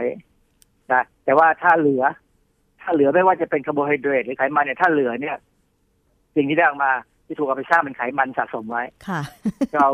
[0.93, 2.03] นะแต่ว่าถ้าเหลือ
[2.81, 5.37] ถ้าเหลือไม่ว่าจะเป็นคาร์โบไฮเดรตหรือไขมันเนี่ยถ้าเหลือเนี่ย
[6.35, 6.91] สิ่งที่ได้ออกมา
[7.25, 9.21] ที่ถูกเอาไปสร้างเป็นไขมันสะสมไว้ค่ะ
[9.75, 9.87] เรา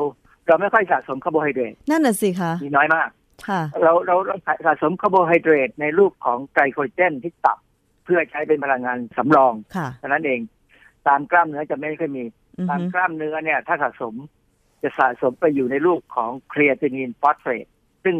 [0.47, 3.09] เราไม่ค่อยสะสมคาร์โบไฮเดรตนั่นน่ะสิคะมีน้อยมาก
[3.47, 4.35] ค่ะเราเราเรา
[4.65, 7.57] สะสมคาร์โบไฮเดรตในรูปของไกลโคเจนที่ตับ
[8.05, 10.39] เพื่อใช้เป็นพลังงานสำรองค่ะเท่านั้นเอง
[11.07, 12.23] ตามกล้ามเนื้อจะไม่ค่อยมี
[12.57, 14.15] อือตามฮึกล้ามเนื้อเนี่ย ถ้าสะสม
[14.83, 17.65] จะสะสมไปอยู่ในรูปของครีเอตินินฟอสเฟต
[18.03, 18.15] ซึ่ง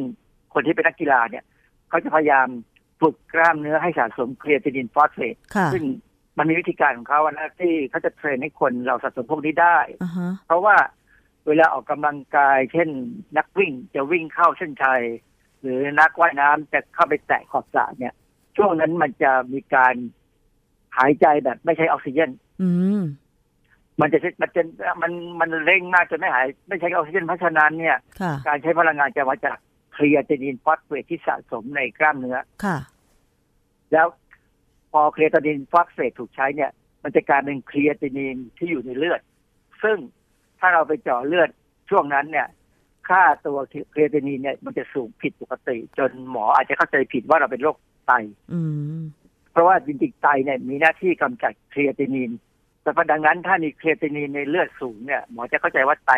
[0.54, 1.44] คนที่เป็นนักกีฬาเนี่ย
[1.92, 2.48] เขาจะพยายาม
[3.02, 5.84] ฝึกกล้ามเนื้อให้สะสมครีเอตินินฟอสเฟตค่ะซึ่ง
[6.38, 10.76] มันมีวิธีการของเขาอะนะที่เขาจะเทรนให้คนเราสะสมพวกนี้ได้อ่าฮะเพราะว่า
[11.48, 12.90] เวลาออกกำลังกาย เช่น
[13.38, 15.04] นักวิ่งจะวิ่งเข้าเส้นชัย
[15.62, 18.14] หรือนักว่ายน้ำจะเข้าไปแตะขอบสระเนี่ย
[18.58, 19.96] ช่วงนั้นมันจะมีการ
[20.98, 22.30] หายใจแบบไม่ใช้ออกซิเจน
[22.62, 22.70] อื
[23.00, 23.02] ม
[24.02, 24.62] มันจะมันจะ
[25.02, 32.78] มันมันเร่งมากจนไม่หาย ไม่ใช้ออกซิเจนเพราะฉะนั้นเนี่ยค่ะการใช้พลังงานจะมาจากเครียตินินฟอสเฟตที่สะสมในกล้ามเนื้อค่ะ
[33.94, 34.08] แล้ว
[34.92, 36.72] พอเครียตินินฟอสเฟตถูกใช้เนี่ย
[37.04, 39.22] มันจะกลายเป็นเครียตินินที่อยู่ในเลือด
[39.84, 39.98] ซึ่ง
[40.60, 41.50] ถ้าเราไปเจาะเลือด
[41.90, 42.48] ช่วงนั้นเนี่ย
[43.10, 43.58] ค่าตัว
[43.92, 47.78] เครียตินินเนี่ย มันจะสูงผิดปกติ จนหมออาจจะเข้าใจผิดว่าเราเป็นโรค
[48.08, 48.14] ไต
[48.54, 48.62] อื
[48.98, 49.02] ม
[49.52, 52.32] เพราะว่าจริงๆไตเนี่ยมีหน้าที่กำจัดเครียตินิน
[52.82, 56.12] แต่พอดังนั้นถ้ามีเครียตินินในเลือดสูงเนี่ยหมอจะเข้าใจว่าไต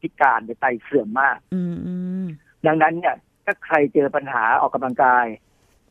[0.00, 2.03] พิการหรือไตเสื่อมมาก อืมอืม
[2.66, 5.26] ดังนั้นเนี่ยถ้าใครเจอปัญหาออกกำลังกาย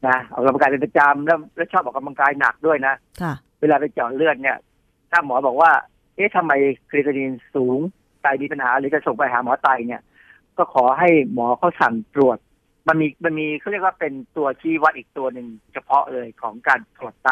[0.08, 4.58] นะออกกำลังกายเป็นประจำแล้วแล้วชอบออกกำลังกายหนักด้วยนะค่ะเวลาไปเจาะเลือดเนี่ย
[5.12, 5.72] ถ้าหมอบอกว่า
[6.16, 6.52] เอ๊ะทำไม
[6.90, 7.80] ครีเอตินินสูง
[8.22, 10.02] ไตมีปัญหา หรือจะส่งไปหาหมอไตเนี่ย
[10.58, 12.38] ก็ขอให้หมอเขาสั่งตรวจ
[12.88, 17.30] มันมีมันมีเขาเรียกว่าเป็นตัวชี้วัดอีกตัวหนึ่งเฉพาะเลยของการตรวจไต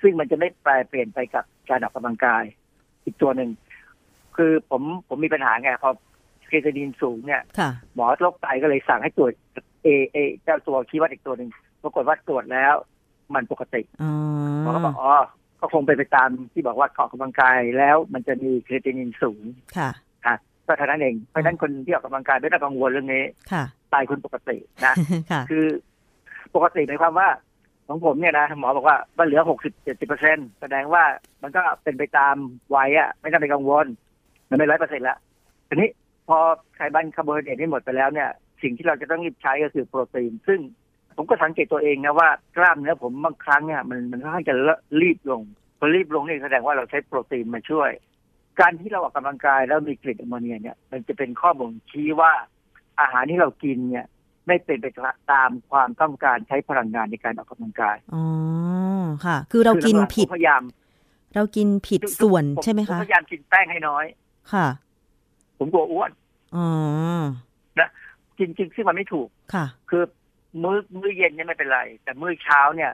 [0.00, 2.42] ซึ่งมันจะไม่แปรเปลี่ยนไปกับการออกกำลังกาย
[3.04, 3.50] อีกตัวหนึ่ง
[4.36, 6.07] คือผมผมมีปัญหาไงพอครี
[6.54, 9.32] เอตินินสูงเนี่ยค่ะหมอโรคไตก็เลยสั่งให้ตรวจ
[9.84, 11.50] เอเอเจ้าตัวชี้วัดอีกตัวหนึ่ง
[11.82, 12.74] ปรากฏว่าตรวจแล้ว
[13.34, 14.12] มันปกติอ๋อ
[14.62, 15.10] หมอก็บอกอ๋อ
[15.60, 19.42] ก็คงไปนไปตามที่บอกว่าออกกำลังกายแล้วมันจะมีครีเอตินินสูง
[19.76, 19.90] ค่ะ
[20.24, 20.34] ค่ะ
[20.66, 24.94] ก็เท่านั้นเอง เพราะฉะนั้นคนที่ออกกำลังกายไม่ต้องกังวลเรื่องนี้ ค่ะ ตายคนปกตินะ
[25.30, 25.66] ค่ะคือ
[26.54, 27.28] ปกติหมายความว่า
[27.88, 31.04] ของผมเนี่ยนะหมอบอกว่ามันเหลือหกสิบเจ็ดสิบเปอร์เซ็นแสดงว่า
[31.42, 32.34] มันก็เป็นไปตาม
[32.74, 33.86] วัยอะไม่ต้องไปกังวล
[34.48, 35.16] มันไม่ร้อยเปอร์เซ็นต์ละ
[35.68, 35.88] ทีนี้
[36.28, 36.38] พอ
[36.76, 38.30] ไขมันคาร์โบไฮเดรตนี่หมดไปแล้วเนี่ย
[38.62, 40.60] สิ่งที่เราจะต้องรีบใช้ก็คือโปรตีน ซึ่ง
[41.16, 44.54] ผมก็สังเกตตัวเองนะว่ากล้ามเนื้อผมบางครั้งเนี่ยมันมันค่อนข้างจะ
[45.02, 45.42] ลีบลง
[45.78, 47.90] พอลีบลงนี่แสดงว่าเราใช้โปรตีนมาช่วย
[48.60, 52.32] การที่เราออกกำลังกายแล้วมีกลิ่นแอมโมเนียเนี่ย มันจะเป็นข้อบ่งชี้ว่า
[53.00, 54.06] อาหารที่เรากินเนี่ย
[54.46, 54.86] ไม่เป็นไป
[55.32, 58.24] ตามความต้องการใช้พลังงานในการออกกำลังกายอ๋อ
[59.24, 60.62] ค่ะ คือเรากินผิดผมพยายาม
[61.34, 64.04] เรากินผิดส่วนใช่ไหมผคะพยายามกินแป้งให้น้อย
[64.52, 64.66] ค่ะ
[65.58, 66.10] ผมกลัวอ้วน
[66.56, 66.66] อ๋อ
[68.38, 70.02] กินจริงซึ่งมันไม่ถูกค่ะ คือ
[70.62, 72.92] มื้อมื้อเย็นเนี่ยไม่เป็นไร แต่มื้อเช้าเนี่ย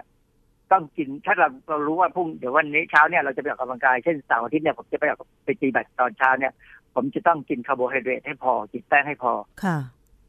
[0.73, 6.53] ต้องกินถ้าเราเรารู้ว่าพรุ่งเดี๋ยววันนี้เช้าเนี่ยเราจะไปออกกำลังกายเช่นเสาร์อาทิตย์เนี่ยผมจะไปออกไปตีแบดตอนเช้าเนี่ย
[6.95, 9.33] ผมจะต้องกินคาร์โบไฮเดรตให้พอกินแป้งให้พอ
[9.65, 9.79] ค่ะ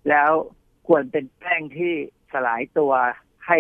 [0.09, 0.31] แล้ว
[0.87, 1.93] ควรเป็นแป้งที่
[2.33, 2.91] สลายตัว
[3.47, 3.59] ให้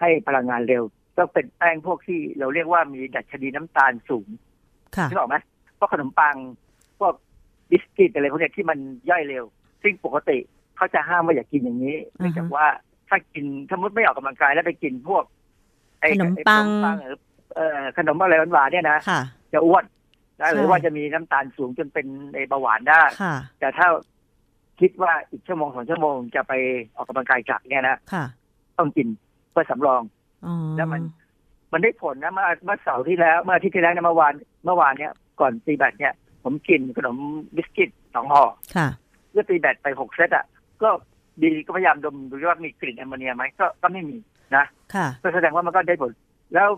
[0.00, 0.82] ให้พลังงานเร็ว
[1.16, 4.28] ต้องเป็นแป้งพวกที่เราเรียกว่ามีดัชนีน้ำตาลสูง
[4.96, 5.36] ค่ะนึกออกไหม
[5.78, 6.36] พวกขนมปัง
[6.98, 7.14] พวก
[7.70, 8.78] บิสกิตอะไรพวกเนี้ยที่มัน
[9.10, 9.44] ย่อยเร็ว
[9.82, 10.38] ซึ่งปกติ
[10.76, 12.66] เขาจะห้ามว่าอย่ากินอย่างนี้เนื่องจากว่า
[13.08, 15.24] ถ้ากินสมมติไม่ออกกำลังกายแล้วไปกินพวก
[16.00, 17.18] ไอ้ขนมปังไอ้ขนมปังหรือ
[17.54, 19.20] เอ่อขนมอะไรหวานๆเนี่ยนะค่ะ
[19.52, 19.84] จะอ้วน
[20.40, 23.86] นะหรือใช่ว่าจะมีน้ำตาลสูงจนเป็นไอ้เบาหวานได้ค่ะแต่ถ้า
[24.80, 26.52] คิดว่าอีกชั่วโมงสองชั่วโมงจะไป
[26.96, 28.24] ออกกำลังกายกลับเนี่ยนะค่ะ
[28.78, 29.06] ต้องกิน
[29.50, 30.02] เพื่อสำรอง
[30.46, 31.02] อ๋อแล้วมัน
[31.72, 34.32] มันได้ผลนะเมื่อเมื่อเสาร์ที่แล้ว เมื่ออาทิตย์ที่แล้วเนยเมื่อวาน
[34.64, 36.14] เมื่อวานเนี้ยก่อนตีแบตเนี่ย
[36.46, 37.16] ผมกินขนม
[37.56, 38.42] บิสกิตสองห่อ
[38.76, 38.88] ค่ะ
[39.30, 40.44] เพื่อตีแบตไปหกเซตอะ
[40.82, 40.88] ก็
[41.42, 44.16] ดีก็พยายามดมดูว่ามีกลิ่นแอมโมเนียไหมก็ก็ไม่มี
[44.56, 46.12] นะค่ะก็แสดงว่ามันก็ได้ผล
[46.54, 46.68] แล้ว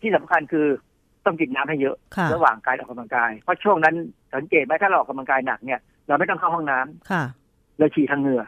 [0.00, 0.66] ที่สำคัญคือ
[1.24, 3.94] ต้องกินน้ำให้เยอะค่ะระหว่างการออกกำลังกาย เพราะช่วงนั้น
[4.34, 7.24] สังเกตไหมถ้าเราออกกำลังกายหนักเนี่ย เราไม่ต้องเข้าห้องน้ำค่ะ
[7.78, 8.44] เราฉี่ทางเหงื่อ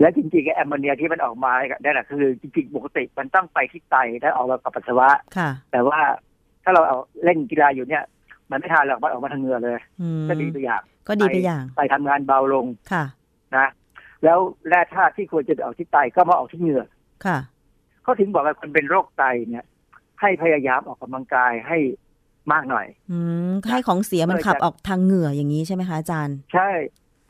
[0.00, 1.52] และจริงๆไอ้แอมโมเนียที่มันออกมา
[1.82, 6.00] ได้แหละคือจริงๆปกติมันต้องไปที่ไตแล้วออกมากับปัสสาวะค่ะแต่ว่า
[6.64, 8.04] ถ้าเราเอาเล่นกีฬาอยู่เนี่ย
[8.50, 13.04] มันไม่ทานหรอกมันออกมาทางเหงื่อเลยอืมก็ดีไปอย่างก็ดีไปอย่างไปทำงานเบาลงค่ะ
[13.56, 13.68] นะ
[14.24, 14.38] แล้ว
[14.68, 16.84] แร่ธาตุที่ควรจะออกที่ไตก็มาออกที่เหงื่อ
[17.26, 17.38] ค่ะ
[18.02, 19.64] เขาถึงบอกว่าคนเป็นโรคไตเนี่ย
[20.20, 21.78] ให้พยายามออกกำลังกายให้
[22.52, 23.18] มากหน่อย อื
[23.50, 26.70] มให้ของเสียมันเออขับจะออกทางเหงื่ออย่างนี้ใช่ไหมคะอาจารย์ ใช่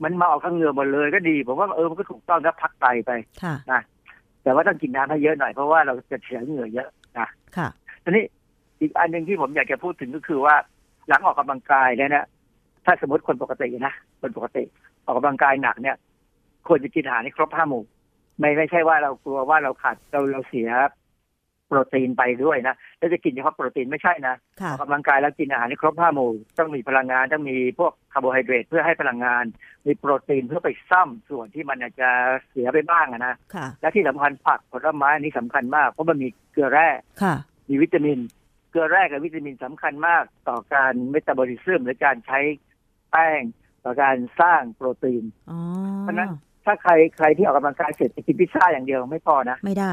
[0.03, 3.11] มันมาออกทางเหงื่อหมดเลยก็ดีผมว่าเออมันก็ถูกต้องถ้าพักไตไป
[3.43, 3.81] ค่ะนะ
[4.43, 6.89] แต่ว่าต้องกินน้ำให้เยอะหน่อยเพราะว่าเราจะเสียเหงื่อเยอะ
[7.19, 7.69] นะค่ะ
[8.05, 8.25] ทีนี้
[8.81, 10.55] อีกอันหนึ่งที่ผมอยากจะพูดถึงก็คือว่า
[11.09, 12.27] หลังออกกำลังกายเนี่ยนะ
[12.85, 14.65] ถ้าสมมติคนปกตินะคนปกติ
[15.05, 15.97] ออกกำลังกายหนักเนี่ย
[16.69, 17.85] ควรจะกินอาหารให้ครบห้าหมู่
[18.39, 20.69] ไม่ไม่ใช่ว่าเรากลัวว่าเราขาดเราเราเสีย
[21.69, 29.45] โปรตีนไปด้วยนะแล้วจะกินเฉพาะโปรตีนไม่ใช่นะค่ะออกกำลังกายแล้วกินอาหารให้ครบห้าหมู่ ต้องมีพลังงานต้องมีพวกคาร์โบไฮเดรตเพื่อให้พลังงาน
[29.87, 32.11] มีโปรตีนเพื่อไปซ่อมส่วนที่มันอาจจะ
[32.49, 36.89] เสียไปบ้างอะนะค่ะและที่สำคัญผักผลไม้อันนี้สำคัญมาก เพราะมันมีเกลือแร่
[37.23, 37.35] ค่ะ
[37.69, 38.19] มีวิตามิน
[38.71, 42.39] เกลือแร่กับวิตามินสำคัญมากต่อการเมตาบอลิซึมหรือการใช้
[43.11, 43.43] แป้ง
[43.85, 45.59] ต่อการสร้างโปรตีนอ๋อ
[46.01, 46.31] เพราะฉะนั้น
[46.65, 49.93] ถ้าใครใครที่ออกกำลังกายเสร็จจะกินพิซซ่าอย่างเดียวไม่พอนะ ไม่ได้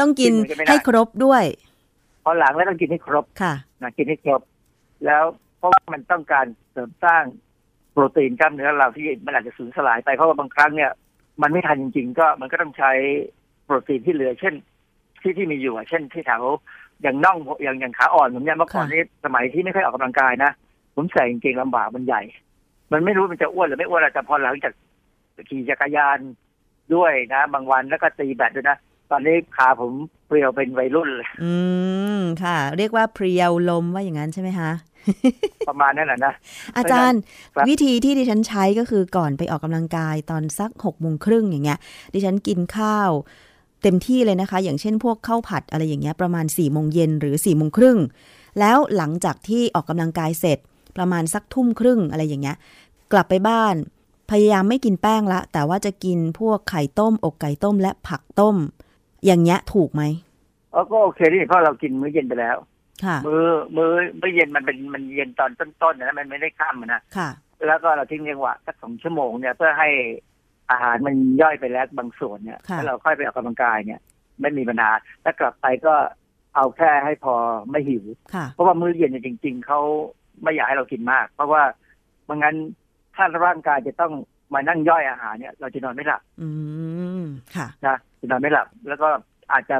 [0.00, 1.44] ต้องกินกินเหมือนกันไม่ได้ให้ครบด้วย
[2.24, 4.40] พอหลังแล้วต้องกินให้ครบค่ะนะกินให้ครบ
[5.06, 5.24] แล้ว
[5.58, 7.24] เพราะว่ามันต้องการเสริมสร้าง
[7.92, 10.90] โปรตีนกล้ามเนื้อเราที่มันอาจจะสูญสลายไปเพราะว่าบางครั้งเนี่ย
[11.42, 12.92] มันไม่ทันจริง ๆ ก็มันก็ต้องใช้
[13.64, 14.54] โปรตีนที่เหลือ เช่น
[15.22, 16.42] ที่ที่มีอยู่อะเช่นที่แถว
[17.02, 20.50] อย่างน่องอย่างอย่างขาอ่อนผมเนี่ยเมื่อก่อนค่ะนี้สมัยที่ไม่ค่อยออกกำลังกายนะ
[20.94, 22.22] ผมใส่กางเกงลำบากมันใหญ่
[22.92, 24.72] มันไม่รู้มันจะอ้วนหรือไม่อ้วนอะแต่พอหลังจาก
[25.48, 26.18] ขี่จักรยาน
[26.94, 28.76] ด้วยนะ บางวันแล้วก็ตีแบดด้วยนะ
[29.10, 29.92] ตอนนี้ขาผม
[30.26, 31.54] เปรียวเป็นวัยรุ่นเลยอื
[32.18, 34.70] มค่ะ เรียกว่าเพรียวลมว่าอย่างนั้นใช่ไหมคะ
[35.68, 36.32] ประมาณนั้นแหละนะ
[36.76, 37.20] อาจารย์
[37.54, 41.78] ครับวิธีที่ดิฉันใช้ก็คือก่อนไปออกกำลังกายตอนสักหกโมงครึ่งอย่างเงี้ย
[42.14, 43.10] ดิฉันกินข้าว
[43.82, 47.98] เต็มที่เลยนะคะ อย่างเช่นพวกข้าวผัดอะไรอย่างเงี้ยประมาณ4ี่โมงเย็นหรือ4ี่โมงครึ่ง
[48.60, 50.58] แล้วหลังจากที่ออกกำลังกายเสร็จ
[50.96, 52.56] ประมาณสักทุ่มครึ่งอะไรอย่างเงี้ย
[53.12, 53.74] กลับไปบ้าน
[54.30, 58.56] พยายามไม่กินแป้งละ แต่ว่าจะกินพวกไข่ต้ม อกไก่ต้มและผักต้ม
[59.26, 60.02] อย่างเงี้ยถูกไหม
[60.72, 62.56] เออก็โอเคนี่เพราะเรากินมื้อเย็นไปแล้ว
[63.04, 67.28] ค่ะมือมือมื้อเย็นมันเป็นมันเย็นตอนต้นๆนะมันไม่ได้ข้ามอะนะค่ะ
[67.66, 69.88] แล้วก็เราทิ้งจังหวะสักสองชั่วโมงเนี่ยเพื่อให้
[70.70, 74.00] อาหารมันย่อยไปแล้วบางส่วนเนี่ยค่ะแล้วเราค่อยไปออกกำลังกายเนี่ย
[74.40, 74.90] ไม่มีปัญหา
[75.24, 75.94] ถ้ากลับไปก็
[76.56, 77.34] เอาแค่ให้พอ
[77.70, 78.04] ไม่หิว
[78.34, 79.80] ค่ะเพราะว่ามื้อเย็นเนี่ยจริง ๆเขา
[80.42, 81.62] ไม่อยากให้เรากินมาก เพราะว่า
[82.24, 82.56] ไม่งั้น
[83.14, 84.12] ถ้าร่างกายจะต้อง
[84.54, 86.48] มานั่งย่อยอาหารเนี่ย เราจะนอนไม่หลับอื
[87.20, 87.22] ม
[87.56, 89.08] ค่ะนะจะนอนไม่หลับ แล้วก็
[89.52, 89.76] อาจจะ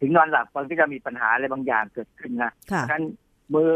[0.00, 3.04] ถึงนอนหลับมันก็จะมีปัญหาอะไรบางอย่างเกิดขึ้นนะค่ะเพราะฉะนั้น
[3.54, 3.72] มือ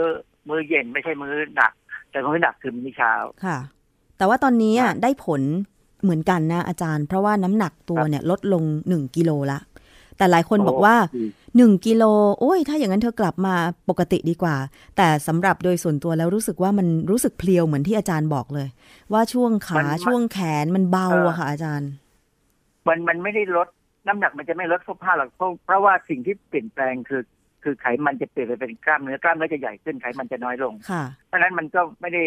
[0.48, 1.72] มือเย็นไม่ใช่มือหนัก
[2.10, 3.12] แต่มื้อหนักคือมื้อเช้า
[3.44, 3.58] ค่ะ
[4.18, 5.42] แต่ว่าตอนนี้ครัอะบได้ผล
[6.02, 9.58] เหมือนกันนะอาจารย์ เพราะว่าน้ำหนักตัวครับเนี่ยลดลงหนึ่งกิโลละ
[10.16, 11.26] แต่หลายคนบอกว่าโอ้
[11.56, 12.04] หนึ่งกิโล
[12.40, 13.54] โอ้ย ถ้าอย่างนั้นเธอกลับมา
[13.88, 14.56] ปกติดีกว่า
[14.96, 18.68] แต่สำหรับโดยส่วนตัวแล้วรู้สึกว่ามันรู้สึกเพลียวเหมือนที่อาจารย์บอกเลย
[19.12, 21.90] ว่าช่วงขามันช่วงแขนมันเบาเออออะค่ะอาจารย์
[22.88, 23.68] มันมันไม่ได้ลด
[24.06, 27.22] น้ำหนักมันจะไม่ลดเสื้อผ้าหรอกเพราะเพราะว่าสิ่งที่เปลี่ยนแปลงคือ
[27.62, 32.24] คือไขมันจะเปลี่ยนไปเป็นกล้ามเนื้อกล้ามเนื้อจะใหญ่ขึ้นไขมันจะน้อยลงค่ะเพราะฉะนั้นมันก็ไม่ได้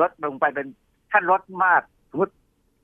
[0.00, 0.66] ลดลงไปเป็น
[1.10, 2.34] ถ้าลดมากสมมติ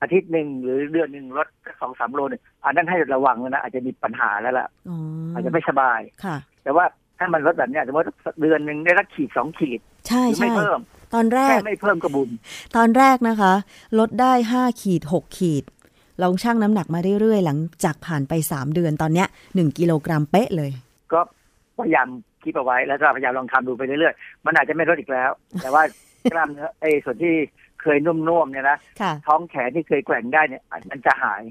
[0.01, 1.47] อาทิตย์หนึ่งหรือเดือนหนึ่งลด
[1.81, 4.97] สองสามโลเนี่ยอันนั้นให้ระวังนะอาจจะมีปัญหาแล้วล่ะอ๋อ
[5.33, 6.85] อาจจะไม่สบายค่ะ แต่ว่า
[7.17, 8.07] ถ้ามันลดแบบเนี้ยสมมติ
[8.41, 10.79] เดือนหนึ่งได้สักขีดสองขีดใช่หรือไม่ใช่เพิ่ม
[11.13, 12.29] ตอนแรแค่กไม่เพิ่มก็บุญ
[12.75, 13.53] ตอนแรกนะคะ
[13.99, 15.63] ลดได้ห้าขีดหกขีด
[16.21, 20.71] ลองชั่งน้ำหนักมาเรื่อยๆ หลังจากผ่านไปสามเดือนตอนเนี้ยหนึ่งกิโลกรัมเป๊ะเลย
[21.13, 21.19] ก็
[21.79, 22.07] พยายาม
[22.43, 25.31] คิดเอาไว้แล้วก็พยายามลองทำดูไปเรื่อยๆ มันอาจจะไม่ลดอีกแล้ว
[25.61, 25.83] แต่ว่า
[26.33, 27.33] กล้ามเนื้อไอ้ส่วนที่
[27.81, 28.15] เคยนุ่
[28.45, 31.41] มๆเนี่ยนะค่ะท้องแขนที่เคยแกว่งได้เนี่ยมันจะหาย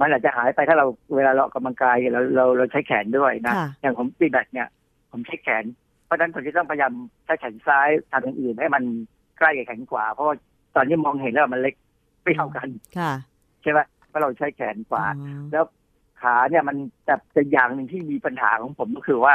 [0.00, 4.68] มันอาจจะหายไปถ้าเราเวลาเราออกกำลังกายเราเราเราใช้แขนด้วยนะค่ะอย่างผมตีแบตเนี่ย
[5.10, 5.64] ผมใช้แขน
[6.04, 6.92] เพราะฉะนั้นผมจะต้องพยายาม
[7.24, 8.82] ใช้แขนซ้ายทำอย่างอื่นให้มัน
[9.38, 10.36] ใกล้กับแขนขวา เพราะว่า
[10.74, 11.74] ตอนนี้มองเห็นแล้วมันเล็ก
[12.22, 12.68] ไม่เท่ากัน
[12.98, 13.12] ค่ะ
[13.62, 15.64] ใช่ไหมเพราะเราใช้แขนขวาอ๋อแล้ว
[16.20, 19.34] ขาเนี่ยมันแต่แต่อย่างหนึ่งที่มีปัญหาของผมก็คือว่า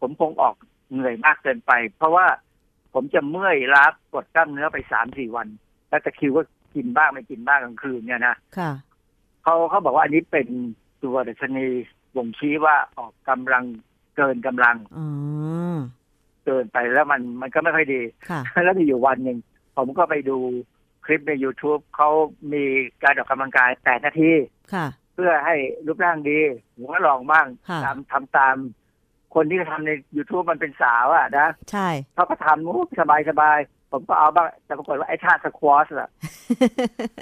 [0.00, 0.54] ผมคงออก
[0.92, 2.26] เหนื่อยมากเกินไป เพราะว่า
[2.94, 3.84] ผมจะเมื่อยล้า
[4.14, 5.48] กดกล้ามเนื้อไปสามสี่วัน
[5.92, 6.42] แล้วตะคริวก็
[6.74, 8.70] กินบ้างไม่กินบ้างกลางคืนเนี่ยนะค่ะ
[9.42, 10.46] เขาเขาบอกว่าอันนี้เป็น
[11.02, 11.66] ตัวดัชนี
[12.16, 13.64] บ่งชี้ว่าออกกำลัง
[14.16, 15.08] เกินกำลังอ๋อ
[16.44, 19.38] เกินไปแล้วมันมันก็ไม่ค่อยดีค่ะแล้วมีอยู่วันหนึ่ง
[19.76, 20.38] ผมก็ไปดู
[21.04, 22.10] คลิปใน YouTube เขา
[22.52, 22.64] มี
[23.02, 24.30] การออกกำลังกายแปดนาที
[24.74, 26.38] ค่ะเพื่อให้รูปร่างดี
[26.74, 28.56] ผมก็ลองบ้างค่ะตามทำตาม
[29.34, 36.10] คนที่ทำใน youtube มันเป็นสาวอะนะ ใช่เขาก็ทำนู้สบายสบายๆ ผมก็เอาบ้างแต่ปรากฏว่าไอ้ท่าสควอชอะ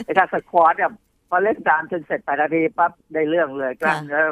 [0.07, 0.91] ไอ้ท่าสควอชเนี่ย
[1.29, 4.23] พอเล่นตามจนเสร็จแปดนาทีปั๊บได้เรื่องเลยกล้ามเนื้อ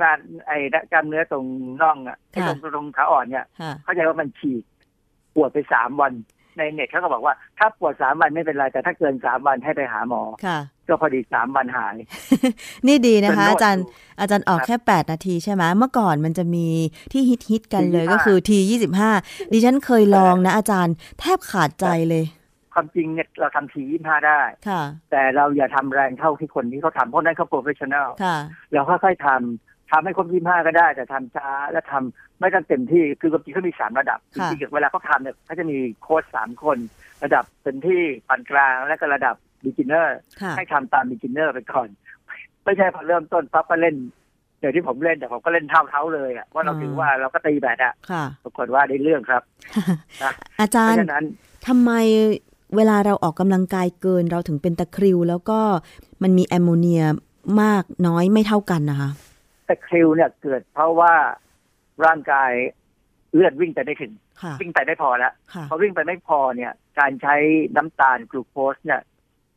[0.00, 0.56] งานไอ้
[0.92, 1.44] กล้ามเนื้อตรง
[1.82, 4.64] น่องอะไอ้ตรงตรงขาอ่อนเนี่ยค่ะเข้าใจว่ามันฉีก
[5.34, 6.12] ปวดไปสามวัน
[6.60, 10.58] ในเน็ตเขาก็บอกว่า ถ้าปวดสามวันไม่เป็นไร แต่ถ้าเกินสามวันให้ไปหาหมอค่ะ
[10.88, 11.96] ก็พอดีสามวันหาย
[12.86, 16.66] นี่ดีนะคะจนนวดอาจารย์อยู่อาจารย์ออกครับแค่ 8 นาทีใช่ไหมเมื่อก่อนมันจะมี
[17.12, 22.24] ที่ฮิตฮิตๆกันเลย T25 ก็คือ T25 ดิฉันเคยลองนะ อาจารย์แทบขาดใจเลย
[22.74, 28.36] ความจริงเนี่ยเราทำ T ยี่ห้าได้ค่ะแต่เราอย่าทำแรงเท่าที่คนที่เขาทำเพราะนั้นเขา professional ค่ะ
[28.72, 36.78] เราค่อยๆทำ ทำให้ครบยี่ห้าก็ได้ แต่ทำช้าและทำไม่ต้องเต็มที่คือความจริงเขามีสามระดับจค่ะริงๆเวลาเขาทำเนี่ยเขาจะมีโค้ชสามคน
[37.24, 39.34] ระดับเต็มที่ปานกลางและก็ระดับ
[39.64, 40.08] beginner
[40.40, 41.88] ค่ะให้ทำตาม beginner ไปก่อน
[42.64, 43.96] ไม่ใช่พอเริ่มต้นปั๊บก็เล่น
[44.60, 49.42] เดี๋ยวที่ผมเล่นแต่ผมก็เล่นเท่าเท้าเลยอะว่าเราอ่าถือว่าเราก็ตีแบดอะค่ะปรากฏว่าได้เรื่องครับ
[50.22, 51.24] นะอาจาเพรย์ราะฉะนั้น
[51.66, 51.90] ทำไม
[52.76, 55.60] เวลาเราออกกำลังกายเกินเราถึงเป็นตะคริว แล้วก็
[56.22, 57.02] มันมีแอมโมเนีย
[57.62, 59.10] มากน้อยไม่เท่ากันนะคะ
[59.70, 61.14] ตะคริวเนี่ยเกิดเพราะว่า
[62.06, 62.52] ร่างกาย
[63.34, 64.12] เลือดวิ่งไปไม่ถึง
[64.42, 67.34] ค่ะวิ่งไปไม่พอแล้วค่ะพอวิ่งไปไม่พอเนี่ย การใช้
[67.76, 69.00] น้ำตาลกลูโคสเนี่ย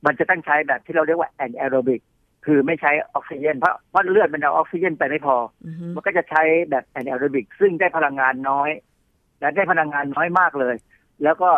[0.06, 2.02] มันจะต้องใช้แบบที่เราเรียกว่า anaerobic
[2.46, 5.36] คือไม่ใช้ออกซิเจนเพราะเพราะเลือดมันเอาออกซิเจนไปไม่พอ
[5.66, 8.70] อือฮึมันก็จะใช้แบบ anaerobic ซึ่งได้พลังงานน้อย
[9.40, 10.76] และได้พลังงานน้อยมากเลย
[11.24, 11.50] แล้วก็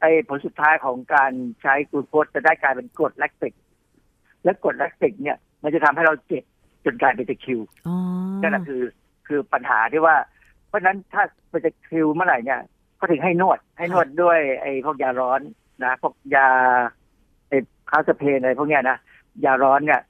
[0.00, 1.32] ไอ้ผลสุดท้ายของการ
[1.62, 3.54] ใช้กลูโคสจะได้กลายเป็นกรดแลคติก
[4.44, 6.44] และกรดแลคติกเนี่ย มันจะทำให้เราเจ็บ
[6.84, 7.96] จนกลายเป็นตะคริวอ๋อ
[8.42, 8.82] นั่นแหละคือ
[9.26, 10.16] คือปัญหาที่ว่า
[10.68, 12.60] เพราะฉะนั้นถ้าเป็นตะคริวเมื่อไหร่เนี่ย
[13.00, 15.40] ก็ถึงให้นวด ให้นวดด้วยไอ้พวกยาร้อน
[15.84, 16.48] นะพวกยา
[17.48, 17.58] ไอ้
[17.90, 18.98] Counterpain อะไรพวกเนี้ยนะ
[19.44, 20.00] ยาร้อนเนี่ย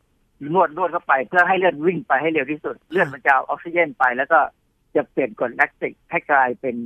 [0.54, 4.38] นวดนวดเข้าไปเพื่อให้เลือดวิ่งไปให้เร็วที่สุด เลือดมันจะเอาออกซิเจนไป แล้วก็
[4.94, 6.76] จะเปลี่ยนกรดแลคติกให้กลายเป็น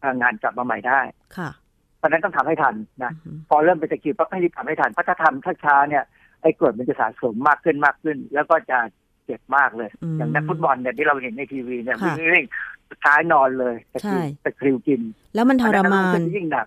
[0.00, 1.00] พลังงานกลับมาใหม่ได้
[1.36, 1.50] ค่ะ
[1.98, 6.04] เพราะฉะนั้นต้องทำให้ทันนะอือฮึพอเริ่มเป็นตะคริวปั๊บให้รีบทำให้ทันเพราะถ้าทำช้าๆเนี่ย
[6.42, 8.78] ไอ้กรดมันจะสะสมมากขึ้นมากขึ้น แล้วก็จะ
[9.26, 12.44] เจ็บมากเลยมอย่างนักฟุตบอลเนี่ยที่เราเห็นในทีวีเนี่ยค่ะวิ่งวิ่ง
[12.90, 15.00] สุดท้ายนอนเลยตะคริวใช่ตะคริวกิน
[15.34, 16.66] แล้วมันทรมานอันนั้นยิ่งหนัก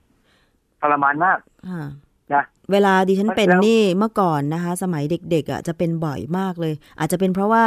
[0.82, 1.40] ทรมานมาก
[1.70, 1.84] ค่ะ
[2.34, 7.64] นะเวลาดิฉันเป็นแล้วนี่เมื่อก่อนนะคะ สมัยเด็กๆอะจะเป็นบ่อยมากเลย อาจจะเป็นเพราะว่า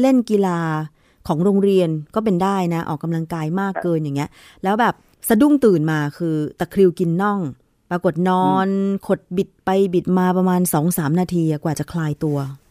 [0.00, 0.60] เล่นกีฬา
[1.28, 4.30] ของโรงเรียนก็เป็นได้นะ ออกกำลังกายมากเกินอย่างเงี้ย
[4.64, 4.94] แล้วแบบ
[5.28, 7.40] สะดุ้งตื่นมาคือตะคริวกินน่อง
[7.90, 8.68] ปรากฏนอน
[9.06, 12.63] ขดบิดไปบิดมาประมาณสองสามนาทีอะกว่าจะคลายตัวเออ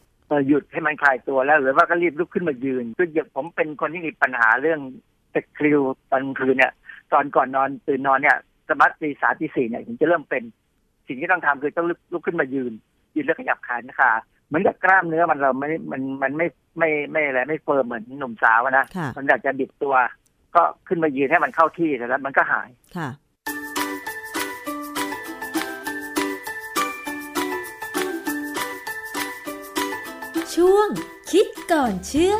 [0.47, 4.79] หยุดให้มันคลายตัวแล้ว หรือว่าก็รีบลุกขึ้นมายืนคืออย่างผมเป็นคนที่มีปัญหาเรื่อง
[5.33, 5.79] ตะคริว
[6.11, 6.71] ตอนกลางคืนเนี่ย
[7.13, 8.37] ตอนก่อนนอนตื่นนอนเนี่ย
[8.69, 10.43] สมัติตีสามตีสี่เนี่ยถึงจะเริ่มเป็น
[11.07, 12.71] สิ่งที่ต้องทำคือต้องลุกลุกขึ้นมายืน
[13.15, 14.11] ยืนแล้วขยับขาขา
[14.47, 16.47] เหมือนกับกล้ามเนื้อมันเราไม่มันมันไม่
[16.79, 19.95] ไม่ไม่อะไรไม่เฟิร์มเหมือนหนุ่มสาวอะนะค่ะมันอยากจะบิดตัว
[20.55, 23.09] ก็ขึ้นมายืนให้มันเข้าที่แล้วมันก็หายค่ะ
[30.55, 30.87] ช่วง
[31.31, 32.35] คิดก่อนเชื่อ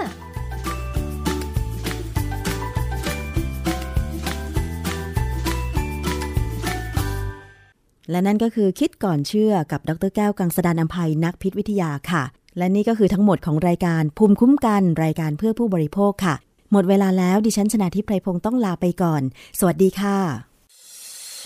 [8.12, 12.24] และนั่นก็คือคิดก่อนเชื่อกับดรแก้วกังสดานนภัยนักพิษวิทยาค่ะ
[12.58, 16.36] และนี่ก็คือทั้งหมดของรายการภูมิคุ้มกันรายการเพื่อผู้บริโภคค่ะ
[16.72, 19.22] หมดเวลาแล้วดิฉันชนะทิพไพรพงศ์ต้องลาไปก่อน
[19.60, 20.18] สวัสดีค่ะ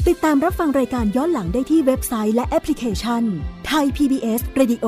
[0.07, 3.23] ติดตามรับฟังรายการย้อนหลังได้ที่เว็บไซต์และแอปพลิเคชัน
[3.67, 4.87] ไทย PBS Radio